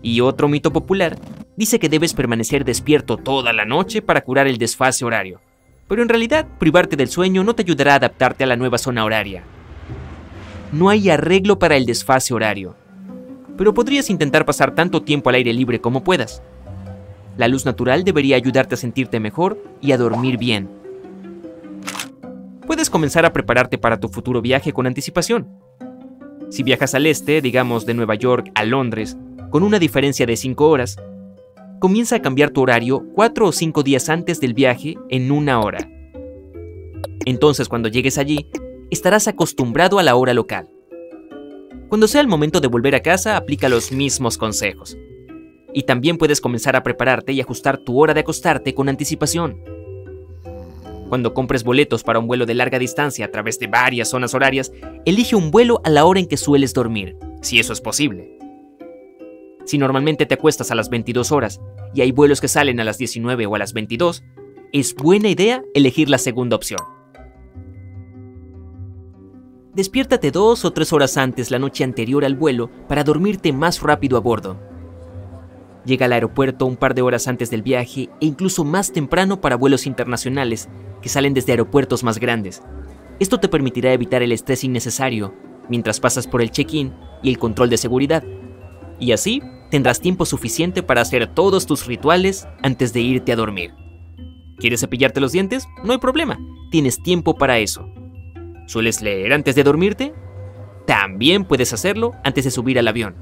Y 0.03 0.21
otro 0.21 0.49
mito 0.49 0.73
popular 0.73 1.19
dice 1.57 1.81
que 1.81 1.89
debes 1.89 2.15
permanecer 2.15 2.65
despierto 2.65 3.17
toda 3.17 3.53
la 3.53 3.65
noche 3.65 4.03
para 4.03 4.23
curar 4.23 4.47
el 4.47 4.59
desfase 4.59 5.05
horario 5.05 5.41
pero 5.89 6.03
en 6.03 6.09
realidad 6.09 6.47
privarte 6.59 6.97
del 6.97 7.09
sueño 7.09 7.45
no 7.45 7.55
te 7.55 7.63
ayudará 7.63 7.93
a 7.93 7.97
adaptarte 7.97 8.45
a 8.45 8.47
la 8.47 8.57
nueva 8.57 8.79
zona 8.79 9.05
horaria. 9.05 9.43
No 10.73 10.89
hay 10.89 11.11
arreglo 11.11 11.59
para 11.59 11.77
el 11.77 11.85
desfase 11.85 12.33
horario, 12.33 12.75
pero 13.57 13.75
podrías 13.75 14.11
intentar 14.11 14.45
pasar 14.45 14.75
tanto 14.75 15.03
tiempo 15.03 15.29
al 15.29 15.37
aire 15.37 15.53
libre 15.53 15.81
como 15.81 16.03
puedas. 16.03 16.43
La 17.37 17.49
luz 17.49 17.65
natural 17.65 18.05
debería 18.05 18.37
ayudarte 18.37 18.75
a 18.75 18.79
sentirte 18.79 19.21
mejor 19.21 19.63
y 19.81 19.93
a 19.93 19.99
dormir 19.99 20.39
bien. 20.39 20.69
Puedes 22.67 22.91
comenzar 22.91 23.27
a 23.27 23.33
prepararte 23.33 23.79
para 23.79 24.01
tu 24.01 24.09
futuro 24.09 24.41
viaje 24.41 24.73
con 24.73 24.87
anticipación. 24.87 25.49
Si 26.51 26.63
viajas 26.63 26.95
al 26.95 27.07
este, 27.07 27.41
digamos 27.41 27.87
de 27.87 27.95
Nueva 27.95 28.15
York 28.15 28.51
a 28.55 28.65
Londres, 28.65 29.17
con 29.51 29.63
una 29.63 29.79
diferencia 29.79 30.27
de 30.27 30.37
5 30.37 30.69
horas, 30.69 30.97
comienza 31.83 32.15
a 32.15 32.23
cambiar 32.23 32.51
tu 32.51 32.63
horario 32.63 33.05
cuatro 33.13 33.49
o 33.49 33.51
cinco 33.51 33.83
días 33.83 34.09
antes 34.09 34.39
del 34.39 34.55
viaje 34.55 34.95
en 35.09 35.33
una 35.33 35.59
hora. 35.59 35.91
Entonces 37.27 37.69
cuando 37.69 37.89
llegues 37.89 38.19
allí, 38.19 38.49
estarás 38.93 39.27
acostumbrado 39.27 39.99
a 39.99 40.05
la 40.05 40.15
hora 40.15 40.33
local. 40.33 40.69
Cuando 41.89 42.07
sea 42.07 42.21
el 42.21 42.29
momento 42.29 42.61
de 42.61 42.69
volver 42.69 42.95
a 42.95 43.03
casa, 43.03 43.37
aplica 43.37 43.69
los 43.69 43.91
mismos 43.91 44.39
consejos. 44.39 44.97
Y 45.75 45.83
también 45.83 46.19
puedes 46.19 46.41
comenzar 46.41 46.77
a 46.77 46.85
prepararte 46.85 47.33
y 47.33 47.41
ajustar 47.41 47.79
tu 47.79 48.01
hora 48.01 48.15
de 48.15 48.21
acostarte 48.21 48.75
con 48.75 48.89
anticipación. 48.89 49.61
Cuando 51.09 51.35
compres 51.35 51.65
boletos 51.65 52.05
para 52.05 52.21
un 52.21 52.29
vuelo 52.29 52.47
de 52.47 52.55
larga 52.55 52.79
distancia 52.79 53.25
a 53.25 53.33
través 53.33 53.59
de 53.59 53.67
varias 53.67 54.09
zonas 54.09 54.35
horarias, 54.35 54.71
elige 55.05 55.35
un 55.35 55.51
vuelo 55.51 55.81
a 55.83 55.91
la 55.91 56.05
hora 56.05 56.21
en 56.21 56.29
que 56.29 56.37
sueles 56.37 56.75
dormir, 56.75 57.17
si 57.41 57.59
eso 57.59 57.73
es 57.73 57.81
posible. 57.81 58.42
Si 59.65 59.79
normalmente 59.79 60.27
te 60.27 60.35
acuestas 60.35 60.71
a 60.71 60.75
las 60.75 60.91
22 60.91 61.33
horas 61.33 61.61
y 61.95 62.01
hay 62.01 62.13
vuelos 62.13 62.41
que 62.41 62.49
salen 62.49 62.81
a 62.81 62.85
las 62.85 62.99
19 62.99 63.47
o 63.47 63.55
a 63.55 63.59
las 63.59 63.73
22, 63.73 64.25
es 64.73 64.95
buena 64.95 65.29
idea 65.29 65.63
elegir 65.75 66.09
la 66.09 66.19
segunda 66.19 66.57
opción. 66.57 66.81
Despiértate 69.75 70.31
dos 70.31 70.65
o 70.65 70.73
tres 70.73 70.93
horas 70.93 71.17
antes 71.17 71.51
la 71.51 71.59
noche 71.59 71.83
anterior 71.83 72.25
al 72.25 72.35
vuelo 72.35 72.71
para 72.89 73.05
dormirte 73.05 73.53
más 73.53 73.81
rápido 73.81 74.19
a 74.19 74.21
bordo. 74.21 74.61
Llega 75.85 76.07
al 76.07 76.13
aeropuerto 76.13 76.67
un 76.67 76.77
par 76.77 76.95
de 76.95 77.03
horas 77.03 77.27
antes 77.27 77.51
del 77.51 77.63
viaje 77.63 78.11
e 78.21 78.27
incluso 78.27 78.65
más 78.65 78.93
temprano 78.93 79.41
para 79.41 79.57
vuelos 79.57 79.87
internacionales 79.87 80.69
que 81.01 81.09
salen 81.09 81.35
desde 81.35 81.53
aeropuertos 81.53 82.05
más 82.05 82.19
grandes. 82.19 82.63
Esto 83.19 83.41
te 83.41 83.49
permitirá 83.49 83.93
evitar 83.93 84.23
el 84.23 84.33
estrés 84.33 84.63
innecesario 84.63 85.35
mientras 85.69 86.01
pasas 86.01 86.27
por 86.27 86.43
el 86.43 86.51
check-in 86.51 86.93
y 87.23 87.31
el 87.31 87.39
control 87.39 87.71
de 87.71 87.79
seguridad. 87.79 88.23
Y 88.99 89.13
así 89.13 89.43
tendrás 89.71 90.01
tiempo 90.01 90.27
suficiente 90.27 90.83
para 90.83 91.01
hacer 91.01 91.27
todos 91.27 91.67
tus 91.67 91.87
rituales 91.87 92.47
antes 92.63 92.93
de 92.93 93.01
irte 93.01 93.33
a 93.33 93.37
dormir. 93.37 93.73
¿Quieres 94.59 94.81
cepillarte 94.81 95.21
los 95.21 95.33
dientes? 95.33 95.67
No 95.83 95.93
hay 95.93 95.99
problema, 95.99 96.39
tienes 96.71 97.03
tiempo 97.03 97.35
para 97.35 97.59
eso. 97.59 97.89
¿Sueles 98.67 99.03
leer 99.03 99.33
antes 99.33 99.55
de 99.55 99.65
dormirte? 99.65 100.15
También 100.87 101.45
puedes 101.45 101.73
hacerlo 101.73 102.13
antes 102.23 102.45
de 102.45 102.51
subir 102.51 102.79
al 102.79 102.89
avión. 102.89 103.17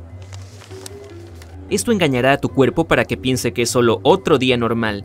Esto 1.70 1.92
engañará 1.92 2.32
a 2.32 2.38
tu 2.38 2.48
cuerpo 2.48 2.86
para 2.86 3.04
que 3.04 3.16
piense 3.16 3.52
que 3.52 3.62
es 3.62 3.70
solo 3.70 4.00
otro 4.02 4.38
día 4.38 4.56
normal, 4.56 5.04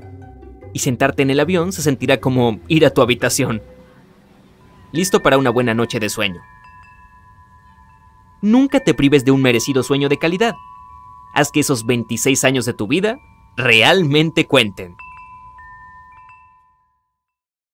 y 0.73 0.79
sentarte 0.79 1.21
en 1.21 1.29
el 1.29 1.39
avión 1.39 1.71
se 1.71 1.81
sentirá 1.81 2.19
como 2.19 2.59
ir 2.67 2.85
a 2.85 2.89
tu 2.89 3.01
habitación. 3.01 3.61
Listo 4.91 5.21
para 5.21 5.37
una 5.37 5.51
buena 5.51 5.73
noche 5.73 5.99
de 5.99 6.09
sueño. 6.09 6.41
Nunca 8.45 8.79
te 8.79 8.93
prives 8.93 9.25
de 9.25 9.31
un 9.31 9.41
merecido 9.41 9.81
sueño 9.81 10.07
de 10.07 10.19
calidad. 10.19 10.53
Haz 11.33 11.51
que 11.51 11.61
esos 11.61 11.87
26 11.87 12.43
años 12.43 12.65
de 12.65 12.75
tu 12.75 12.85
vida 12.85 13.19
realmente 13.57 14.45
cuenten. 14.45 14.95